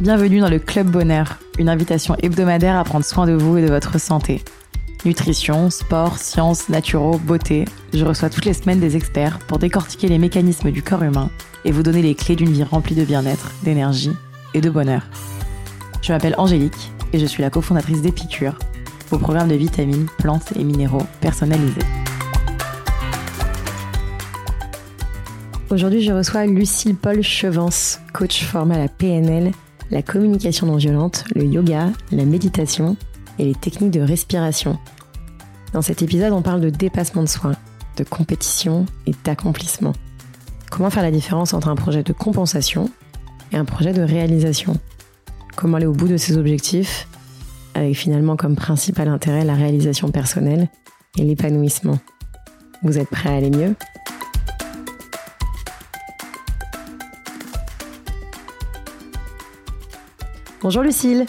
[0.00, 3.72] Bienvenue dans le Club Bonheur, une invitation hebdomadaire à prendre soin de vous et de
[3.72, 4.42] votre santé.
[5.06, 7.64] Nutrition, sport, sciences, naturaux, beauté,
[7.94, 11.30] je reçois toutes les semaines des experts pour décortiquer les mécanismes du corps humain
[11.64, 14.12] et vous donner les clés d'une vie remplie de bien-être, d'énergie
[14.52, 15.00] et de bonheur.
[16.02, 18.58] Je m'appelle Angélique et je suis la cofondatrice d'Épicure,
[19.08, 21.86] vos programmes de vitamines, plantes et minéraux personnalisés.
[25.70, 29.52] Aujourd'hui, je reçois Lucille Paul Chevance, coach formée à la PNL
[29.90, 32.96] la communication non violente, le yoga, la méditation
[33.38, 34.78] et les techniques de respiration.
[35.72, 37.52] Dans cet épisode, on parle de dépassement de soi,
[37.96, 39.92] de compétition et d'accomplissement.
[40.70, 42.90] Comment faire la différence entre un projet de compensation
[43.52, 44.78] et un projet de réalisation?
[45.54, 47.08] Comment aller au bout de ses objectifs
[47.74, 50.68] avec finalement comme principal intérêt la réalisation personnelle
[51.18, 51.98] et l'épanouissement?
[52.82, 53.74] Vous êtes prêts à aller mieux?
[60.66, 61.26] Bonjour Lucille.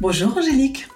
[0.00, 0.88] Bonjour Angélique.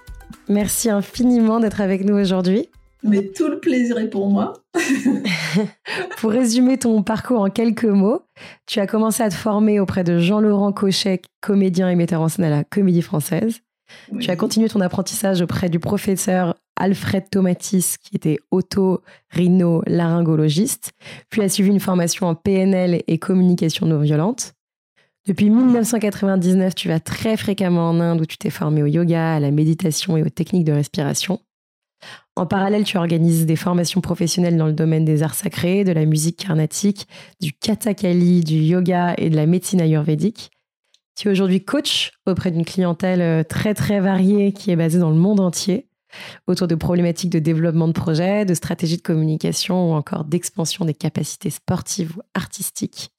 [0.49, 2.69] Merci infiniment d'être avec nous aujourd'hui.
[3.05, 4.55] Mais tout le plaisir est pour moi.
[6.19, 8.23] pour résumer ton parcours en quelques mots,
[8.67, 12.47] tu as commencé à te former auprès de Jean-Laurent Cochet, comédien et metteur en scène
[12.47, 13.61] à la Comédie Française.
[14.19, 20.91] Tu as continué ton apprentissage auprès du professeur Alfred Tomatis, qui était auto-rhino-laryngologiste,
[21.31, 24.56] puis a suivi une formation en PNL et communication non violente.
[25.27, 29.41] Depuis 1999, tu vas très fréquemment en Inde où tu t'es formé au yoga, à
[29.41, 31.41] la méditation et aux techniques de respiration.
[32.37, 36.05] En parallèle, tu organises des formations professionnelles dans le domaine des arts sacrés, de la
[36.05, 37.09] musique carnatique,
[37.41, 40.53] du kathakali, du yoga et de la médecine ayurvédique.
[41.17, 45.11] Tu es aujourd'hui coach auprès d'une clientèle euh, très très variée qui est basée dans
[45.11, 45.89] le monde entier
[46.47, 50.95] autour de problématiques de développement de projets, de stratégies de communication ou encore d'expansion des
[50.95, 53.16] capacités sportives ou artistiques.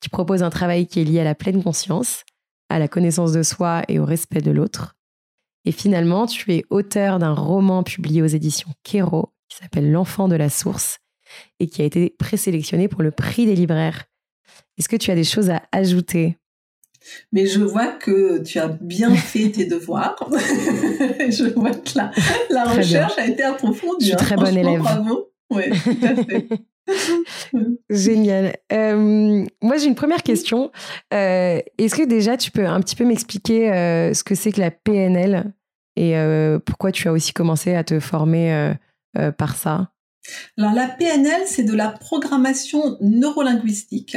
[0.00, 2.24] Tu proposes un travail qui est lié à la pleine conscience,
[2.68, 4.96] à la connaissance de soi et au respect de l'autre.
[5.64, 10.36] Et finalement, tu es auteur d'un roman publié aux éditions Kero qui s'appelle L'enfant de
[10.36, 10.98] la source
[11.58, 14.04] et qui a été présélectionné pour le prix des libraires.
[14.78, 16.38] Est-ce que tu as des choses à ajouter?
[17.32, 20.16] Mais je vois que tu as bien fait tes devoirs.
[20.30, 21.98] je vois que
[22.50, 24.06] la, recherche a été approfondie.
[24.06, 24.80] Je suis très bonne élève.
[24.80, 25.32] Bravo.
[25.50, 26.48] Tout à fait.
[27.90, 28.56] Génial.
[28.72, 30.70] Euh, moi, j'ai une première question.
[31.12, 34.60] Euh, est-ce que déjà, tu peux un petit peu m'expliquer euh, ce que c'est que
[34.60, 35.52] la PNL
[35.96, 36.14] et
[36.64, 38.72] pourquoi tu as aussi commencé à te former
[39.36, 39.92] par ça?
[40.56, 44.16] Alors la PNL, c'est de la programmation neurolinguistique.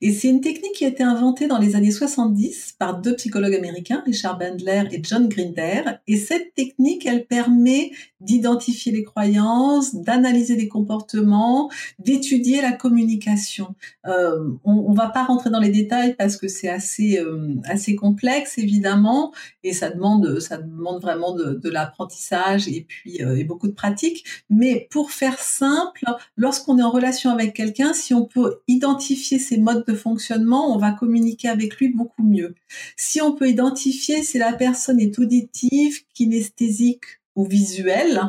[0.00, 3.54] Et c'est une technique qui a été inventée dans les années 70 par deux psychologues
[3.54, 5.82] américains, Richard Bandler et John Grinder.
[6.06, 13.74] Et cette technique, elle permet d'identifier les croyances, d'analyser les comportements, d'étudier la communication.
[14.06, 17.96] Euh, on, ne va pas rentrer dans les détails parce que c'est assez euh, assez
[17.96, 19.32] complexe évidemment
[19.64, 24.24] et ça demande ça demande vraiment de, l'apprentissage et puis euh, et beaucoup de pratique.
[24.50, 26.04] Mais pour faire simple,
[26.36, 30.78] lorsqu'on est en relation avec quelqu'un, si on peut identifier ses modes de fonctionnement, on
[30.78, 32.54] va communiquer avec lui beaucoup mieux.
[32.96, 37.04] Si on peut identifier si la personne est auditive, kinesthésique
[37.36, 38.20] ou visuelle,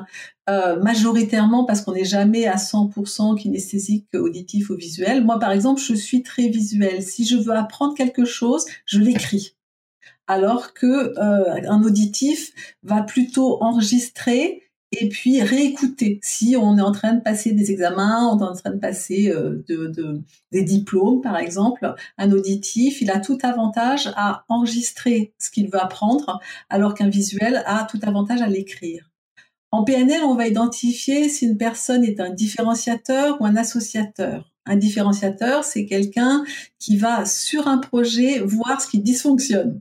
[0.49, 5.23] euh, majoritairement parce qu'on n'est jamais à 100% kinesthésique, auditif ou visuel.
[5.23, 7.03] Moi, par exemple, je suis très visuelle.
[7.03, 9.55] Si je veux apprendre quelque chose, je l'écris.
[10.27, 12.53] Alors que euh, un auditif
[12.83, 16.19] va plutôt enregistrer et puis réécouter.
[16.21, 19.29] Si on est en train de passer des examens, on est en train de passer
[19.29, 20.21] euh, de,
[20.51, 25.81] des diplômes, par exemple, un auditif, il a tout avantage à enregistrer ce qu'il veut
[25.81, 29.09] apprendre, alors qu'un visuel a tout avantage à l'écrire.
[29.71, 34.51] En PNL, on va identifier si une personne est un différenciateur ou un associateur.
[34.65, 36.43] Un différenciateur, c'est quelqu'un
[36.77, 39.79] qui va sur un projet voir ce qui dysfonctionne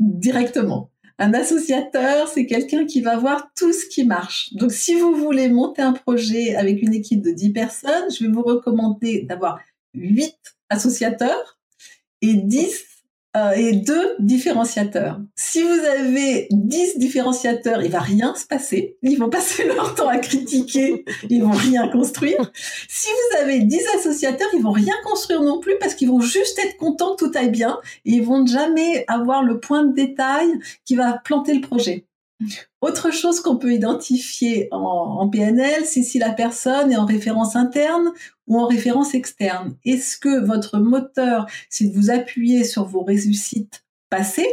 [0.00, 0.89] directement.
[1.22, 4.54] Un associateur, c'est quelqu'un qui va voir tout ce qui marche.
[4.54, 8.32] Donc, si vous voulez monter un projet avec une équipe de 10 personnes, je vais
[8.32, 9.60] vous recommander d'avoir
[9.92, 10.34] 8
[10.70, 11.58] associateurs
[12.22, 12.89] et 10
[13.36, 15.20] euh, et deux différenciateurs.
[15.36, 18.96] Si vous avez 10 différenciateurs, il va rien se passer.
[19.02, 22.50] Ils vont passer leur temps à critiquer, ils vont rien construire.
[22.88, 26.58] Si vous avez 10 associateurs, ils vont rien construire non plus parce qu'ils vont juste
[26.58, 30.48] être contents que tout aille bien ils vont jamais avoir le point de détail
[30.84, 32.06] qui va planter le projet.
[32.80, 38.10] Autre chose qu'on peut identifier en, PNL, c'est si la personne est en référence interne
[38.46, 39.76] ou en référence externe.
[39.84, 44.48] Est-ce que votre moteur, c'est de vous appuyer sur vos réussites passées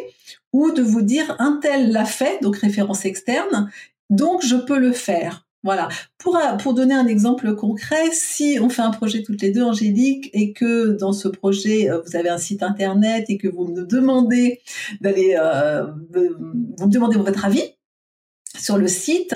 [0.51, 3.71] ou de vous dire un tel l'a fait, donc référence externe,
[4.09, 5.45] donc je peux le faire?
[5.63, 5.88] Voilà.
[6.18, 10.30] Pour, pour donner un exemple concret, si on fait un projet toutes les deux, Angélique,
[10.33, 14.62] et que dans ce projet, vous avez un site internet et que vous me demandez
[15.01, 17.76] d'aller, euh, vous me demandez votre avis
[18.57, 19.36] sur le site,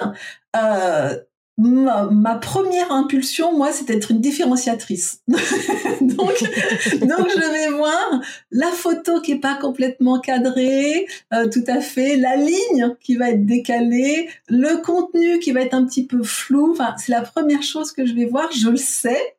[0.56, 1.16] euh,
[1.58, 5.22] ma, première impulsion, moi, c'est d'être une différenciatrice.
[5.28, 5.38] donc,
[6.02, 8.22] donc, je vais voir
[8.52, 13.30] la photo qui est pas complètement cadrée, euh, tout à fait, la ligne qui va
[13.30, 16.72] être décalée, le contenu qui va être un petit peu flou.
[16.72, 18.52] Enfin, c'est la première chose que je vais voir.
[18.52, 19.36] Je le sais.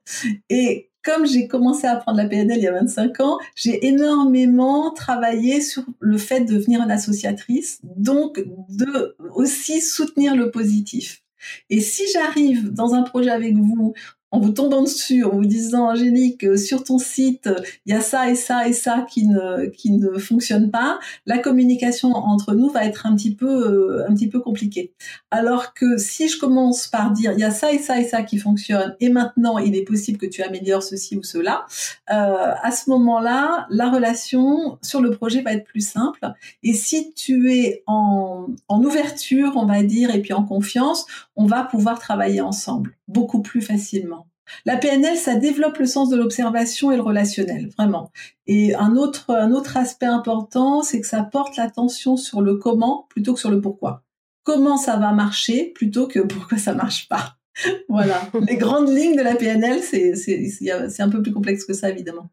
[0.48, 4.92] Et comme j'ai commencé à apprendre la PNL il y a 25 ans, j'ai énormément
[4.92, 11.22] travaillé sur le fait de devenir une associatrice, donc de aussi soutenir le positif.
[11.70, 13.94] Et si j'arrive dans un projet avec vous
[14.32, 17.50] en vous tombant dessus, en vous disant Angélique, euh, sur ton site,
[17.84, 21.38] il y a ça et ça et ça qui ne qui ne fonctionne pas, la
[21.38, 24.94] communication entre nous va être un petit peu euh, un petit peu compliquée.
[25.30, 28.22] Alors que si je commence par dire il y a ça et ça et ça
[28.22, 31.66] qui fonctionne et maintenant il est possible que tu améliores ceci ou cela,
[32.10, 36.32] euh, à ce moment-là, la relation sur le projet va être plus simple.
[36.62, 41.06] Et si tu es en en ouverture, on va dire, et puis en confiance,
[41.36, 44.26] on va pouvoir travailler ensemble beaucoup plus facilement.
[44.64, 48.10] La PNL, ça développe le sens de l'observation et le relationnel, vraiment.
[48.46, 53.06] Et un autre, un autre aspect important, c'est que ça porte l'attention sur le comment
[53.08, 54.02] plutôt que sur le pourquoi.
[54.44, 57.36] Comment ça va marcher plutôt que pourquoi ça marche pas.
[57.88, 58.20] voilà.
[58.40, 62.30] Les grandes lignes de la PNL, c'est un peu plus complexe que ça, évidemment.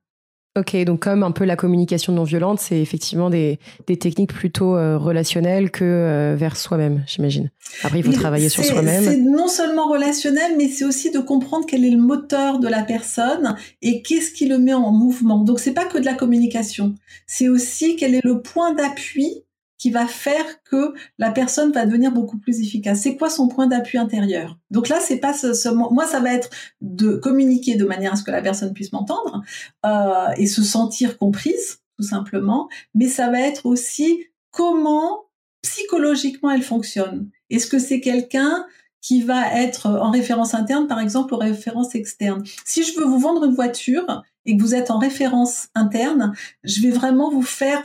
[0.59, 4.97] Ok, donc comme un peu la communication non violente, c'est effectivement des, techniques plutôt euh,
[4.97, 7.49] relationnelles que euh, vers soi-même, j'imagine.
[7.83, 9.03] Après, il faut travailler sur soi-même.
[9.03, 12.83] C'est non seulement relationnel, mais c'est aussi de comprendre quel est le moteur de la
[12.83, 15.39] personne et qu'est-ce qui le met en mouvement.
[15.45, 16.95] Donc, c'est pas que de la communication,
[17.25, 19.43] c'est aussi quel est le point d'appui
[19.79, 23.01] qui va faire que la personne va devenir beaucoup plus efficace.
[23.01, 24.59] C'est quoi son point d'appui intérieur?
[24.69, 26.49] Donc là, c'est pas seulement moi, ça va être
[26.81, 29.41] de communiquer de manière à ce que la personne puisse m'entendre
[29.85, 32.67] euh, et se sentir comprise, tout simplement.
[32.93, 35.25] Mais ça va être aussi comment
[35.61, 37.29] psychologiquement elle fonctionne.
[37.49, 38.65] Est-ce que c'est quelqu'un
[39.01, 42.43] qui va être en référence interne, par exemple, ou référence externe?
[42.65, 46.33] Si je veux vous vendre une voiture et que vous êtes en référence interne,
[46.63, 47.81] je vais vraiment vous faire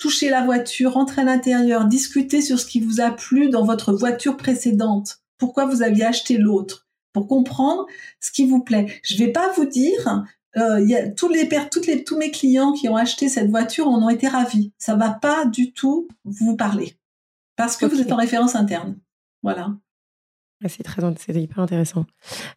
[0.00, 3.92] toucher la voiture, rentrer à l'intérieur, discuter sur ce qui vous a plu dans votre
[3.92, 7.86] voiture précédente, pourquoi vous aviez acheté l'autre, pour comprendre
[8.18, 8.86] ce qui vous plaît.
[9.04, 10.24] Je vais pas vous dire,
[10.56, 13.86] euh, y a tous les toutes les tous mes clients qui ont acheté cette voiture
[13.86, 14.72] en ont été ravis.
[14.78, 16.96] Ça va pas du tout vous parler
[17.56, 18.98] parce que vous êtes en référence interne.
[19.42, 19.74] Voilà.
[20.66, 22.04] C'est très, c'est hyper intéressant.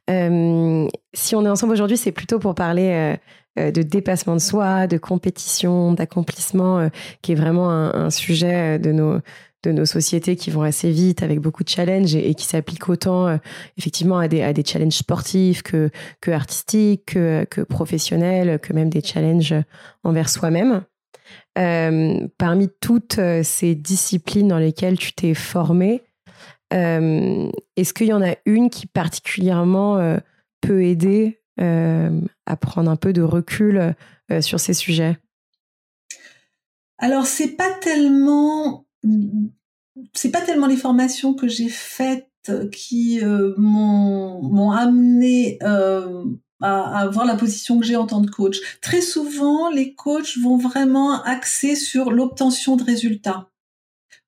[0.09, 3.17] Euh, si on est ensemble aujourd'hui, c'est plutôt pour parler euh,
[3.57, 6.89] de dépassement de soi, de compétition, d'accomplissement, euh,
[7.21, 9.19] qui est vraiment un, sujet euh, de nos
[9.63, 13.39] de nos sociétés qui vont assez vite avec beaucoup de challenges et, qui s'appliquent autant
[13.77, 15.89] effectivement à des, à des challenges sportifs que,
[16.19, 19.55] que artistiques, que, que professionnels, que même des challenges
[20.03, 20.83] envers soi-même.
[21.55, 26.03] parmi toutes ces disciplines dans lesquelles tu t'es formé,
[26.71, 30.19] est-ce qu'il y en a une qui particulièrement
[30.59, 33.95] peut aider euh, à prendre un peu de recul
[34.31, 35.17] euh, sur ces sujets?
[36.97, 38.85] Alors c'est pas tellement
[40.13, 42.29] c'est pas tellement les formations que j'ai faites
[42.71, 46.01] qui euh, m'ont amené à,
[46.61, 48.59] avoir la position que j'ai en tant que coach.
[48.81, 53.49] Très souvent, les coachs vont vraiment axer sur l'obtention de résultats.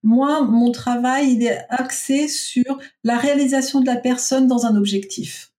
[0.04, 5.55] Moi, mon travail, il est axé sur la réalisation de la personne dans un objectif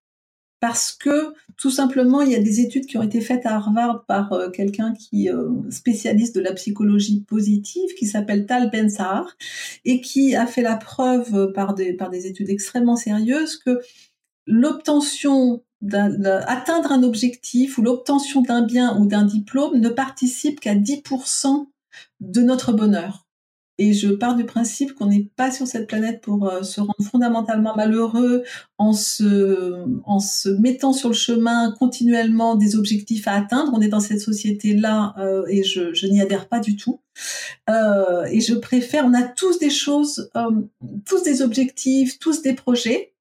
[0.61, 4.05] parce que tout simplement, il y a des études qui ont été faites à Harvard
[4.07, 9.37] par euh, quelqu'un qui euh, spécialiste de la psychologie positive, qui s'appelle Tal Ben Sahar,
[9.85, 13.81] et qui a fait la preuve euh, par des, par des études extrêmement sérieuses que
[14.47, 21.67] l'obtention d'atteindre un objectif ou l'obtention d'un bien ou d'un diplôme ne participe qu'à 10%
[22.21, 23.26] de notre bonheur.
[23.79, 27.03] Et je pars du principe qu'on n'est pas sur cette planète pour euh, se rendre
[27.03, 28.43] fondamentalement malheureux
[28.79, 33.73] en se, en se mettant sur le chemin continuellement des objectifs à atteindre.
[33.75, 37.01] On est dans cette société-là euh, et je, je n'y adhère pas du tout.
[37.69, 40.51] Euh, et je préfère, on a tous des choses, euh,
[41.05, 43.13] tous des objectifs, tous des projets.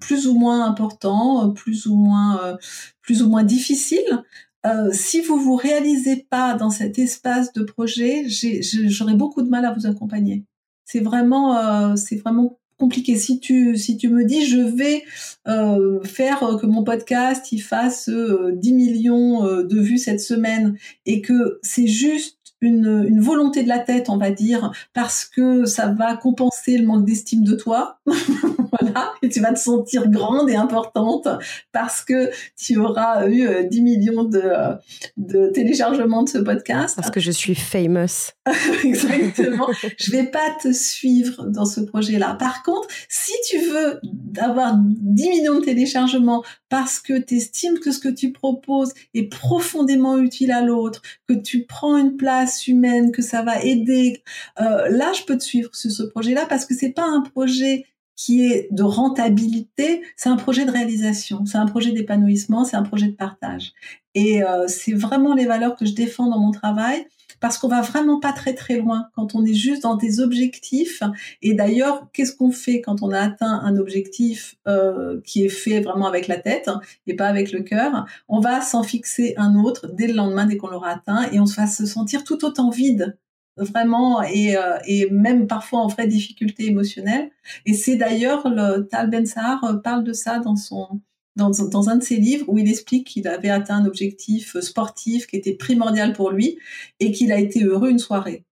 [0.00, 2.58] plus ou moins importants, plus ou moins,
[3.00, 4.22] plus ou moins difficiles,
[4.66, 9.64] euh, si vous vous réalisez pas dans cet espace de projet, j'aurais beaucoup de mal
[9.64, 10.44] à vous accompagner.
[10.84, 13.16] C'est vraiment, euh, c'est vraiment compliqué.
[13.16, 13.72] Si tu,
[14.08, 15.02] me dis, je vais
[15.48, 21.58] euh, faire que mon podcast il fasse 10 millions de vues cette semaine et que
[21.62, 26.78] c'est juste une, volonté de la tête, on va dire, parce que ça va compenser
[26.78, 27.98] le manque d'estime de toi.
[29.22, 31.28] et tu vas te sentir grande et importante
[31.72, 34.42] parce que tu auras eu 10 millions de,
[35.16, 36.96] de téléchargements de ce podcast.
[36.96, 38.32] Parce que je suis famous.
[38.84, 39.68] Exactement.
[39.98, 42.36] je vais pas te suivre dans ce projet-là.
[42.38, 44.00] Par contre, si tu veux
[44.38, 49.30] avoir 10 millions de téléchargements parce que tu estimes que ce que tu proposes est
[49.30, 54.22] profondément utile à l'autre, que tu prends une place humaine, que ça va aider,
[54.60, 57.84] euh, là, je peux te suivre sur ce projet-là parce que c'est pas un projet
[58.16, 62.82] qui est de rentabilité, c'est un projet de réalisation, c'est un projet d'épanouissement, c'est un
[62.82, 63.72] projet de partage.
[64.14, 67.06] Et euh, c'est vraiment les valeurs que je défends dans mon travail
[67.40, 71.02] parce qu'on va vraiment pas très très loin quand on est juste dans des objectifs.
[71.42, 75.80] Et d'ailleurs, qu'est-ce qu'on fait quand on a atteint un objectif euh, qui est fait
[75.80, 78.06] vraiment avec la tête hein, et pas avec le cœur?
[78.28, 81.44] On va s'en fixer un autre dès le lendemain, dès qu'on l'aura atteint, et on
[81.44, 83.18] va se sentir tout autant vide
[83.56, 87.30] vraiment et, euh, et même parfois en vraie difficulté émotionnelle.
[87.64, 91.00] Et c'est d'ailleurs le Tal Ben Sahar euh, parle de ça dans son
[91.36, 95.36] dans, un de ses livres où il explique qu'il avait atteint un objectif sportif qui
[95.36, 96.58] était primordial pour lui
[96.98, 98.46] et qu'il a été heureux une soirée.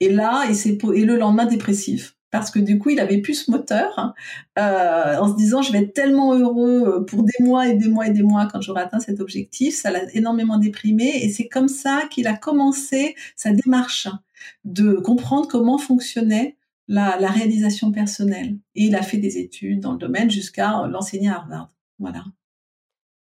[0.00, 3.50] Et là, s'est et le lendemain dépressif parce que du coup, il avait plus ce
[3.50, 4.14] moteur hein,
[4.58, 8.06] euh, en se disant je vais être tellement heureux pour des mois et des mois
[8.06, 9.74] et des mois quand j'aurai atteint cet objectif.
[9.74, 14.08] Ça l'a énormément déprimé et c'est comme ça qu'il a commencé sa démarche
[14.64, 16.56] de comprendre comment fonctionnait
[16.88, 18.58] la, réalisation personnelle.
[18.74, 21.72] Et il a fait des études dans le domaine jusqu'à l'enseigner à Harvard.
[21.98, 22.24] Voilà.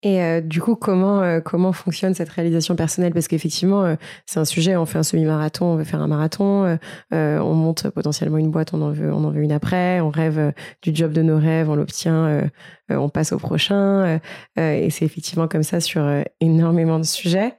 [0.05, 3.15] Et euh, du coup, comment, euh, comment fonctionne cette réalisation personnelle?
[3.15, 3.97] Parce qu'effectivement, euh,
[4.27, 6.79] c'est un sujet, on fait un semi-marathon, on veut faire un marathon,
[7.11, 10.53] on monte potentiellement une boîte, on en veut, on en veut une après, on rêve
[10.83, 12.51] du job de nos rêves, on l'obtient,
[12.91, 14.21] on passe au prochain.
[14.57, 16.07] et c'est effectivement comme ça sur
[16.41, 17.55] énormément de sujets.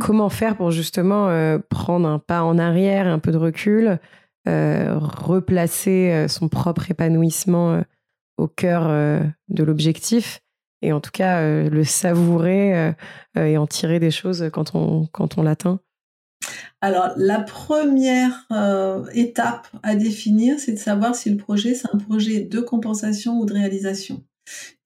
[0.00, 3.98] Comment faire pour justement prendre un pas en arrière, un peu de recul,
[4.46, 7.82] replacer son propre épanouissement
[8.36, 8.88] au cœur
[9.48, 10.40] de l'objectif
[10.84, 12.92] et en tout cas euh, le savourer euh,
[13.38, 15.80] euh, et en tirer des choses quand on, quand on l'atteint?
[16.82, 18.46] Alors, la première
[19.14, 23.46] étape à définir, c'est de savoir si le projet, c'est un projet de compensation ou
[23.46, 24.22] de réalisation.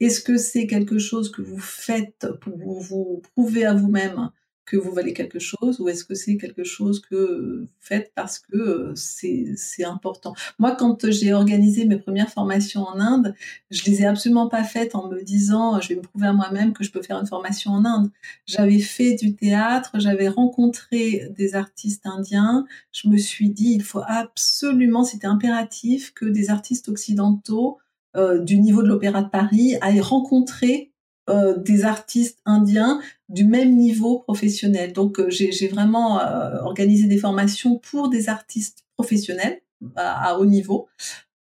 [0.01, 4.31] Est-ce que c'est quelque chose que vous faites pour vous prouver à vous-même
[4.69, 8.39] que vous valez quelque chose ou est-ce que c'est quelque chose que vous faites parce
[8.39, 10.35] que euh, c'est important?
[10.59, 13.35] Moi, quand j'ai organisé mes premières formations en Inde,
[13.71, 16.73] je les ai absolument pas faites en me disant je vais me prouver à moi-même
[16.73, 18.11] que je peux faire une formation en Inde.
[18.47, 22.67] J'avais fait du théâtre, j'avais rencontré des artistes indiens.
[22.93, 28.59] Je me suis dit il faut absolument, c'était impératif que des artistes occidentaux euh, du
[28.59, 30.93] niveau de l'Opéra de Paris aillent rencontrer
[31.29, 34.95] euh, des artistes indiens du même niveau professionnel.
[34.95, 39.61] Donc euh, j'ai vraiment euh, organisé des formations pour des artistes professionnels
[39.97, 40.89] à, haut niveau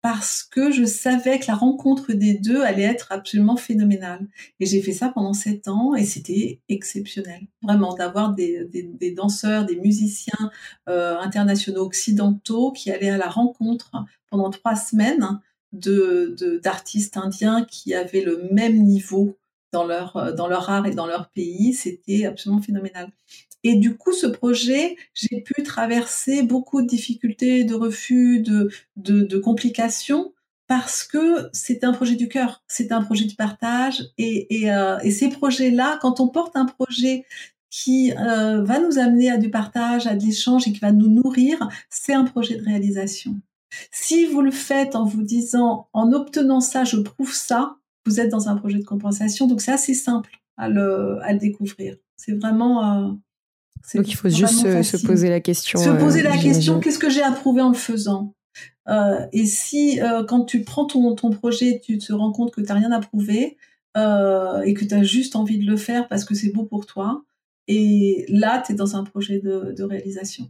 [0.01, 4.27] parce que je savais que la rencontre des deux allait être absolument phénoménale.
[4.59, 7.41] Et j'ai fait ça pendant sept ans et c'était exceptionnel.
[7.61, 8.67] Vraiment, d'avoir des,
[9.15, 10.51] danseurs, des musiciens
[10.85, 13.91] internationaux occidentaux qui allaient à la rencontre
[14.29, 15.39] pendant trois semaines
[15.75, 19.37] de d'artistes indiens qui avaient le même niveau
[19.75, 21.73] dans leur, euh, dans leur art et dans leur pays.
[21.73, 23.09] C'était absolument phénoménal.
[23.63, 29.37] Et du coup, ce projet, j'ai pu traverser beaucoup de difficultés, de refus, de, de,
[29.39, 30.33] complications,
[30.67, 34.03] parce que c'est un projet du cœur, c'est un projet du partage.
[34.19, 37.25] Et, et, euh, et ces projets-là, quand on porte un projet
[37.71, 41.09] qui euh, va nous amener à du partage, à de l'échange et qui va nous
[41.09, 43.35] nourrir, c'est un projet de réalisation.
[43.91, 48.29] Si vous le faites en vous disant, en obtenant ça, je prouve ça, vous êtes
[48.29, 49.47] dans un projet de compensation.
[49.47, 51.97] Donc c'est assez simple à le, à découvrir.
[52.17, 53.07] C'est vraiment.
[53.07, 53.11] Euh,
[53.93, 55.79] donc il faut juste se, poser la question.
[55.79, 58.33] Se poser la euh, question, qu'est-ce que j'ai approuvé en le faisant?
[58.87, 62.67] Euh, Et si quand tu prends ton, ton projet, tu te rends compte que tu
[62.67, 63.57] n'as rien approuvé
[63.95, 67.23] et que tu as juste envie de le faire parce que c'est beau pour toi,
[67.67, 70.49] et là, tu es dans un projet de, de réalisation.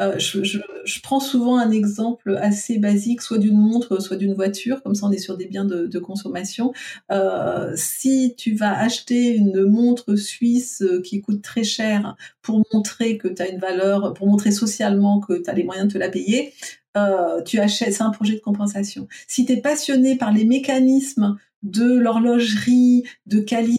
[0.00, 4.34] Euh, je, je, je, prends souvent un exemple assez basique, soit d'une montre, soit d'une
[4.34, 6.72] voiture, comme ça on est sur des biens de, de consommation.
[7.12, 13.18] Euh, si tu vas acheter une montre suisse euh, qui coûte très cher pour montrer
[13.18, 15.98] que tu as une valeur, pour montrer socialement que tu as les moyens de te
[15.98, 16.52] la payer,
[16.96, 19.08] euh, tu achètes, c'est un projet de compensation.
[19.26, 23.78] Si tu es passionné par les mécanismes de l'horlogerie, de qualité,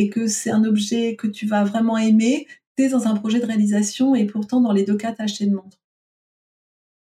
[0.00, 2.46] et que c'est un objet que tu vas vraiment aimer,
[2.90, 5.78] dans un projet de réalisation et pourtant dans les deux cas, tu acheté une montre.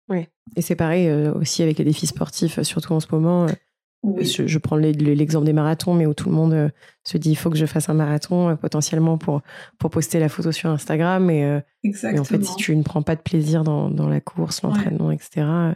[0.08, 0.26] Oui,
[0.56, 3.46] et c'est pareil euh, aussi avec les défis sportifs, euh, surtout en ce moment.
[3.46, 6.72] Euh, je, prends l'exemple des marathons, mais où tout le monde
[7.04, 9.42] se dit il faut que je fasse un marathon potentiellement pour,
[9.78, 11.28] pour poster la photo sur Instagram.
[11.28, 15.10] Et, en fait, si tu ne prends pas de plaisir dans, dans la course, l'entraînement,
[15.10, 15.74] etc.,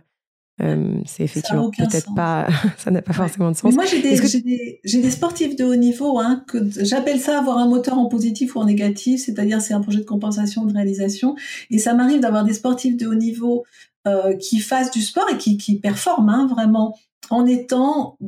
[0.58, 2.46] c'est effectivement peut-être pas,
[2.78, 3.74] ça n'a pas forcément de sens.
[3.74, 7.98] moi, j'ai des, des, sportifs de haut niveau, hein, que j'appelle ça avoir un moteur
[7.98, 11.34] en positif ou en négatif, c'est-à-dire c'est un projet de compensation, de réalisation.
[11.70, 13.64] Et ça m'arrive d'avoir des sportifs de haut niveau
[14.06, 16.96] euh, qui fassent du sport et qui, qui performent hein, vraiment
[17.30, 18.18] en étant,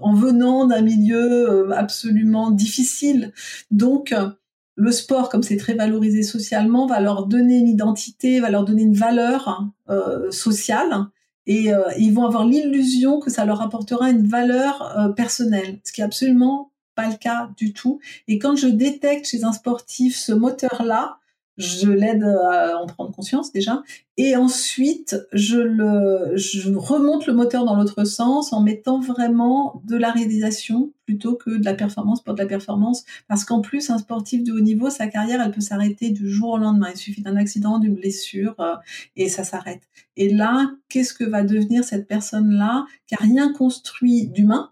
[0.00, 3.32] en venant d'un milieu euh, absolument difficile.
[3.70, 4.14] Donc,
[4.76, 8.82] le sport, comme c'est très valorisé socialement, va leur donner une identité, va leur donner
[8.82, 11.06] une valeur euh, sociale
[11.46, 15.92] et euh, ils vont avoir l'illusion que ça leur apportera une valeur euh, personnelle, ce
[15.92, 18.00] qui est absolument pas le cas du tout.
[18.28, 21.19] Et quand je détecte chez un sportif ce moteur-là,
[21.60, 23.82] je l'aide à en prendre conscience déjà,
[24.16, 30.92] et ensuite je remonte le moteur dans l'autre sens en mettant vraiment de la réalisation
[31.04, 34.52] plutôt que de la performance pour de la performance, parce qu'en plus un sportif de
[34.52, 36.88] haut niveau, sa carrière, elle peut s'arrêter du jour au lendemain.
[36.94, 38.76] Il suffit d'un accident, d'une blessure, euh,
[39.16, 39.82] et ça s'arrête.
[40.16, 44.70] Et là, qu'est-ce que va devenir cette personne-là qui a rien construit d'humain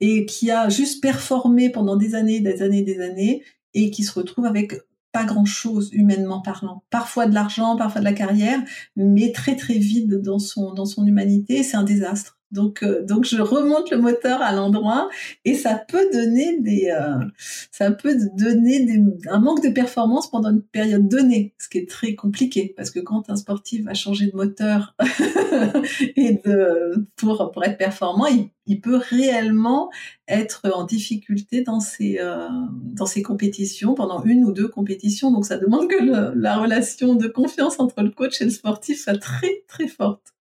[0.00, 3.42] et qui a juste performé pendant des années, des années, des années,
[3.72, 4.74] et qui se retrouve avec
[5.14, 6.82] pas grand-chose humainement parlant.
[6.90, 8.60] Parfois de l'argent, parfois de la carrière,
[8.96, 11.62] mais très très vide dans son dans son humanité.
[11.62, 12.40] C'est un désastre.
[12.54, 15.10] Donc, euh, donc je remonte le moteur à l'endroit
[15.44, 17.24] et ça peut donner des, euh,
[17.72, 18.86] ça peut donner
[19.28, 23.00] un manque de performance pendant une période donnée, ce qui est très compliqué parce que
[23.00, 24.94] quand un sportif va changer de moteur
[26.16, 29.90] et de, pour être performant, il, il peut réellement
[30.28, 35.32] être en difficulté dans ses euh, dans ses compétitions pendant une ou deux compétitions.
[35.32, 39.18] Donc ça demande que la relation de confiance entre le coach et le sportif soit
[39.18, 40.34] très très forte.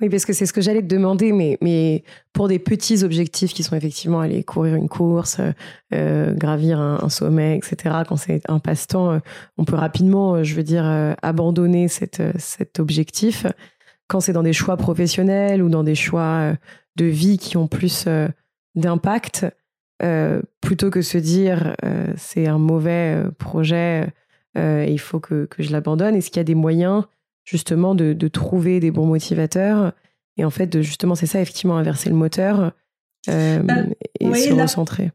[0.00, 3.54] Oui, parce que c'est ce que j'allais te demander, mais, mais pour des petits objectifs
[3.54, 5.40] qui sont effectivement aller courir une course,
[5.92, 9.18] euh, gravir un, sommet, etc., quand c'est un passe-temps, euh,
[9.56, 10.84] on peut rapidement, euh, je veux dire,
[11.22, 13.46] abandonner cette, cet objectif.
[14.08, 16.54] Quand c'est dans des choix professionnels ou dans des choix
[16.96, 18.06] de vie qui ont plus
[18.74, 19.46] d'impact,
[20.60, 21.74] plutôt que se dire
[22.16, 24.12] c'est un mauvais projet,
[24.56, 27.04] il faut que, que je l'abandonne, est-ce qu'il y a des moyens
[27.44, 29.92] justement de, trouver des bons motivateurs
[30.36, 32.72] et en fait de justement c'est ça effectivement inverser le moteur
[33.28, 33.74] euh, bah,
[34.20, 35.10] et se recentrer.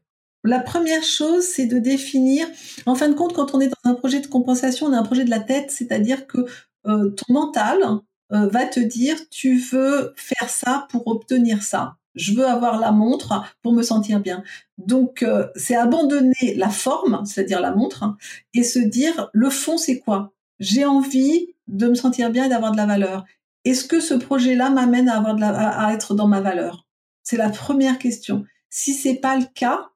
[0.45, 2.47] La première chose, c'est de définir.
[2.85, 5.03] En fin de compte, quand on est dans un projet de compensation, on a un
[5.03, 6.45] projet de la tête, c'est-à-dire que
[6.87, 7.77] euh, ton mental
[8.31, 11.97] euh, va te dire tu veux faire ça pour obtenir ça.
[12.15, 14.43] Je veux avoir la montre pour me sentir bien.
[14.77, 18.15] Donc, c'est abandonner la forme, c'est-à-dire la montre,
[18.53, 20.33] et se dire le fond, c'est quoi?
[20.59, 23.25] J'ai envie de me sentir bien et d'avoir de la valeur.
[23.65, 26.87] Est-ce que ce projet-là m'amène à avoir à, être dans ma valeur?
[27.23, 28.45] C'est la première question.
[28.69, 29.89] Si c'est pas le cas,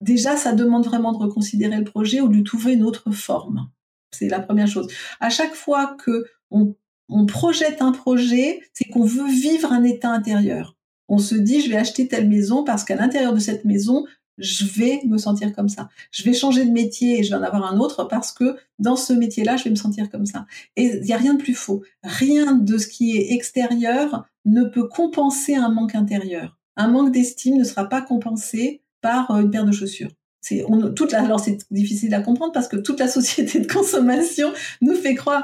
[0.00, 3.70] déjà ça demande vraiment de reconsidérer le projet ou de trouver une autre forme.
[4.12, 4.88] C'est la première chose.
[5.20, 6.74] À chaque fois que on,
[7.08, 10.76] on projette un projet, c'est qu'on veut vivre un état intérieur.
[11.08, 14.06] On se dit, je vais acheter telle maison parce qu'à l'intérieur de cette maison,
[14.40, 15.88] je vais me sentir comme ça.
[16.10, 18.96] Je vais changer de métier et je vais en avoir un autre parce que dans
[18.96, 20.46] ce métier-là, je vais me sentir comme ça.
[20.76, 21.82] Et il n'y a rien de plus faux.
[22.02, 26.58] Rien de ce qui est extérieur ne peut compenser un manque intérieur.
[26.76, 30.10] Un manque d'estime ne sera pas compensé par euh, une paire de chaussures.
[30.40, 30.64] C'est
[30.96, 35.14] toute alors c'est difficile à comprendre parce que toute la société de consommation nous fait
[35.14, 35.42] croire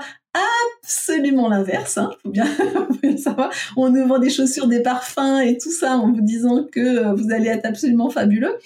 [0.82, 2.46] absolument l'inverse, hein, faut bien,
[3.16, 3.50] savoir.
[3.76, 7.14] On nous vend des chaussures, des parfums et tout ça en vous disant que euh,
[7.14, 8.56] vous allez être absolument fabuleux.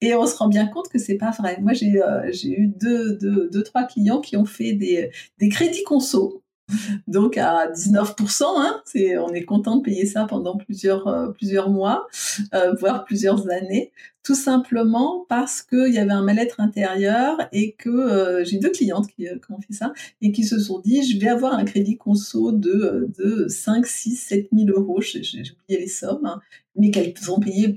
[0.00, 1.58] Et on se rend bien compte que c'est pas vrai.
[1.60, 5.82] Moi, j'ai euh, eu deux, deux, deux, trois clients qui ont fait des, des crédits
[5.84, 6.42] conso
[7.06, 8.82] donc à 19%, hein,
[9.20, 12.08] on est content de payer ça pendant plusieurs, euh, mois,
[12.54, 13.92] euh, voire plusieurs années,
[14.24, 19.06] tout simplement parce qu'il y avait un mal-être intérieur et que euh, j'ai deux clientes
[19.06, 22.50] qui, ont fait ça et qui se sont dit je vais avoir un crédit conso
[22.50, 26.40] de, de 5, 6, 7 000 euros, j'ai, oublié les sommes, hein,
[26.74, 27.76] mais qu'elles ont payé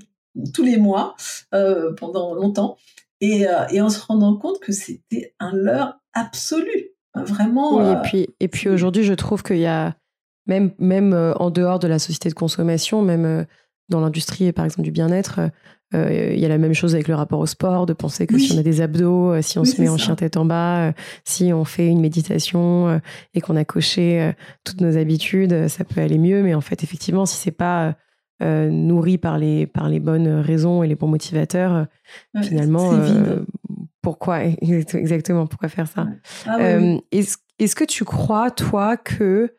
[0.53, 1.15] tous les mois
[1.97, 2.77] pendant longtemps.
[3.21, 7.81] Et, et en se rendant compte que c'était un leurre absolu Vraiment.
[7.81, 9.95] et euh, puis, et puis aujourd'hui, je trouve qu'il y a,
[10.45, 13.43] même, même euh, en dehors de la société de consommation, même euh,
[13.89, 15.39] dans l'industrie, par exemple, du bien-être,
[15.91, 18.53] il y a la même chose avec le rapport au sport, de penser que si
[18.53, 20.93] on a des abdos, si on se met en chien tête en bas,
[21.23, 23.01] si on fait une méditation
[23.33, 26.43] et qu'on a coché toutes nos habitudes, ça peut aller mieux.
[26.43, 27.95] Mais en fait, effectivement, si c'est pas
[28.41, 31.87] nourri par les, par les bonnes raisons et les bons motivateurs,
[32.41, 32.91] finalement,
[34.01, 36.07] pourquoi exactement pourquoi faire ça?
[36.45, 39.53] Ah euh, est-ce, que tu crois toi que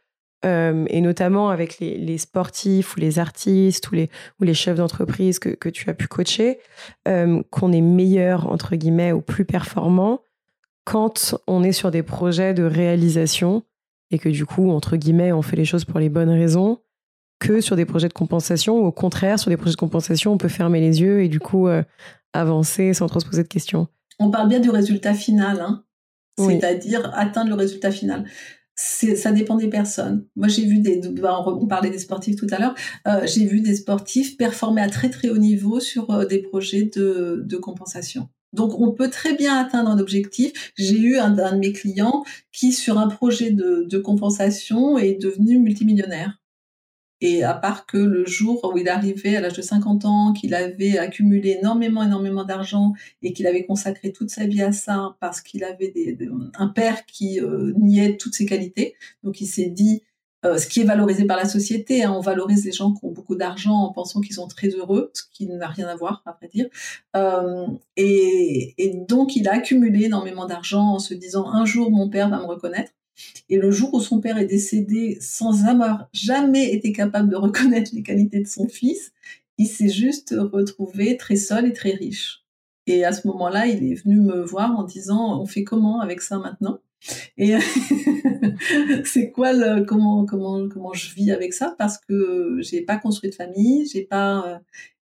[0.46, 4.08] euh, et notamment avec les, sportifs ou les artistes ou les,
[4.40, 6.58] ou les chefs d'entreprise que, que tu as pu coacher,
[7.06, 10.22] euh, qu'on est meilleur, entre guillemets, ou plus performant
[10.84, 13.64] quand on est sur des projets de réalisation
[14.10, 16.80] et que du coup, entre guillemets, on fait les choses pour les bonnes raisons
[17.40, 20.38] que sur des projets de compensation ou au contraire, sur des projets de compensation, on
[20.38, 21.68] peut fermer les yeux et du coup
[22.32, 25.84] avancer sans trop se poser de questions On parle bien du résultat final, hein
[26.38, 28.24] c'est-à-dire atteindre le résultat final
[28.80, 30.26] ça dépend des personnes.
[30.36, 32.74] Moi, j'ai vu des, bah, on parlait des sportifs tout à l'heure,
[33.06, 36.84] euh, j'ai vu des sportifs performer à très très haut niveau sur euh, des projets
[36.84, 38.28] de, de, compensation.
[38.52, 40.72] Donc, on peut très bien atteindre un objectif.
[40.76, 45.20] J'ai eu un, un, de mes clients qui, sur un projet de, de compensation, est
[45.20, 46.39] devenu multimillionnaire.
[47.20, 50.54] Et à part que le jour où il arrivait à l'âge de 50 ans, qu'il
[50.54, 55.40] avait accumulé énormément, énormément d'argent et qu'il avait consacré toute sa vie à ça parce
[55.40, 56.16] qu'il avait des,
[56.58, 58.94] un père qui euh, niait toutes ses qualités.
[59.22, 60.02] Donc il s'est dit,
[60.46, 63.10] euh, ce qui est valorisé par la société, hein, on valorise les gens qui ont
[63.10, 66.32] beaucoup d'argent en pensant qu'ils sont très heureux, ce qui n'a rien à voir, à
[66.32, 66.68] vrai dire.
[67.14, 72.08] Euh, et, et donc il a accumulé énormément d'argent en se disant, un jour mon
[72.08, 72.92] père va me reconnaître.
[73.48, 77.90] Et le jour où son père est décédé sans avoir jamais été capable de reconnaître
[77.94, 79.12] les qualités de son fils,
[79.58, 82.44] il s'est juste retrouvé très seul et très riche.
[82.86, 86.22] Et à ce moment-là, il est venu me voir en disant on fait comment avec
[86.22, 86.78] ça maintenant?
[87.36, 87.54] Et
[89.04, 91.74] c'est quoi le comment comment comment je vis avec ça?
[91.78, 94.58] Parce que j'ai pas construit de famille, j'ai pas euh,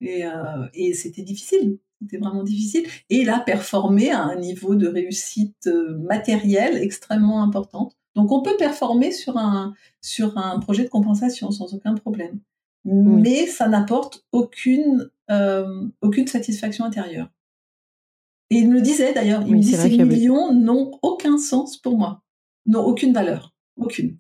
[0.01, 1.79] et, euh, et c'était difficile.
[2.01, 2.87] C'était vraiment difficile.
[3.11, 7.97] Et il a performé à un niveau de réussite euh, matérielle extrêmement importante.
[8.15, 12.41] Donc on peut performer sur un, sur un projet de compensation sans aucun problème.
[12.85, 17.29] Mais ça n'apporte aucune, euh, aucune satisfaction intérieure.
[18.51, 21.97] Et il me le disait d'ailleurs, il me dit ces millions n'ont aucun sens pour
[21.97, 22.23] moi,
[22.67, 24.19] n'ont aucune valeur, aucune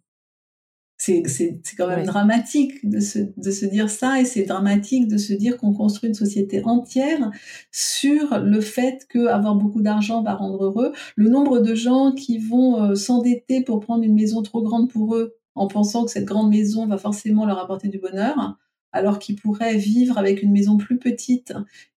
[1.05, 5.33] c'est quand même dramatique de se, de se dire ça et c'est dramatique de se
[5.33, 7.31] dire qu'on construit une société entière
[7.73, 10.93] sur le fait que avoir beaucoup d'argent va rendre heureux.
[11.17, 15.17] Le nombre de gens qui vont euh, s'endetter pour prendre une maison trop grande pour
[15.17, 18.57] eux en pensant que cette grande maison va forcément leur apporter du bonheur,
[18.93, 21.53] alors qu'ils pourraient vivre avec une maison plus petite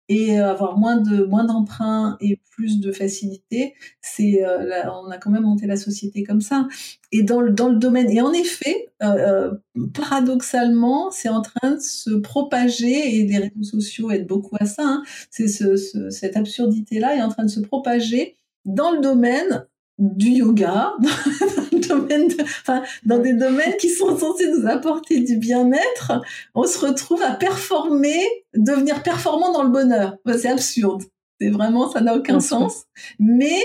[0.09, 5.17] et euh, avoir moins de moins d'emprunts et plus de facilité, c'est euh, on a
[5.17, 6.67] quand même monté la société comme ça.
[7.11, 9.53] Et dans le dans le domaine et en effet, euh,
[9.93, 14.83] paradoxalement, c'est en train de se propager et les réseaux sociaux aident beaucoup à ça.
[14.85, 15.75] Hein, c'est ce,
[16.09, 19.65] cette absurdité là est en train de se propager dans le domaine
[19.97, 20.93] du yoga,
[21.71, 22.27] dans, domaine
[22.61, 26.21] enfin, dans des domaines qui sont censés nous apporter du bien-être,
[26.53, 28.21] on se retrouve à performer,
[28.53, 30.17] devenir performant dans le bonheur.
[30.37, 31.03] c'est absurde.
[31.39, 32.85] C'est vraiment, ça n'a aucun sens.
[33.19, 33.59] Mais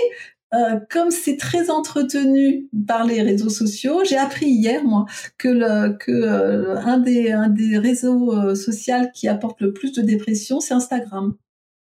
[0.53, 5.05] euh, comme c'est très entretenu par les réseaux sociaux, j'ai appris hier moi
[5.37, 9.93] que, le, que euh, un des un des réseaux euh, sociaux qui apporte le plus
[9.93, 11.35] de dépression, c'est Instagram.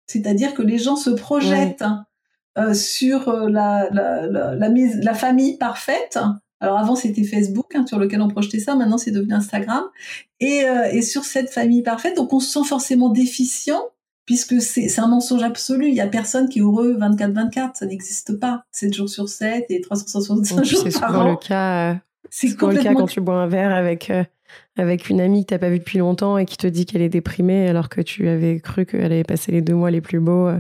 [0.08, 1.84] C'est-à-dire que les gens se projettent.
[2.60, 6.20] Euh, sur euh, la, la, la, la, famille parfaite.
[6.60, 9.84] Alors avant c'était Facebook hein, sur lequel on projetait ça, maintenant c'est devenu Instagram.
[10.40, 13.82] Et, euh, et sur cette famille parfaite, donc on se sent forcément déficient
[14.26, 15.88] puisque c'est un mensonge absolu.
[15.88, 18.64] Il y a personne qui est heureux 24-24, ça n'existe pas.
[18.72, 21.24] 7 jours sur 7 et 365 jours par an.
[21.24, 22.00] C'est le cas.
[22.30, 24.12] C'est le cas quand tu bois un verre avec
[24.80, 27.10] avec une amie que t'as pas vue depuis longtemps et qui te dit qu'elle est
[27.10, 30.48] déprimée alors que tu avais cru qu'elle avait passé les deux mois les plus beaux
[30.48, 30.60] euh,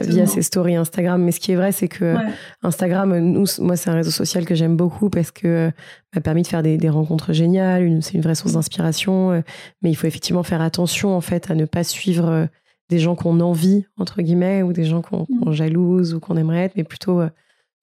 [0.00, 1.22] via ses stories Instagram.
[1.22, 2.16] Mais ce qui est vrai, c'est que
[2.62, 5.70] Instagram, nous, moi, c'est un réseau social que j'aime beaucoup parce que euh,
[6.14, 7.98] m'a permis de faire des, rencontres géniales.
[8.02, 9.32] C'est une vraie source d'inspiration.
[9.32, 9.40] Euh,
[9.82, 12.48] mais il faut effectivement faire attention en fait à ne pas suivre
[12.88, 15.52] des gens qu'on envie entre guillemets ou des gens qu'on mmh.
[15.52, 17.22] jalouse ou qu'on aimerait être, mais plutôt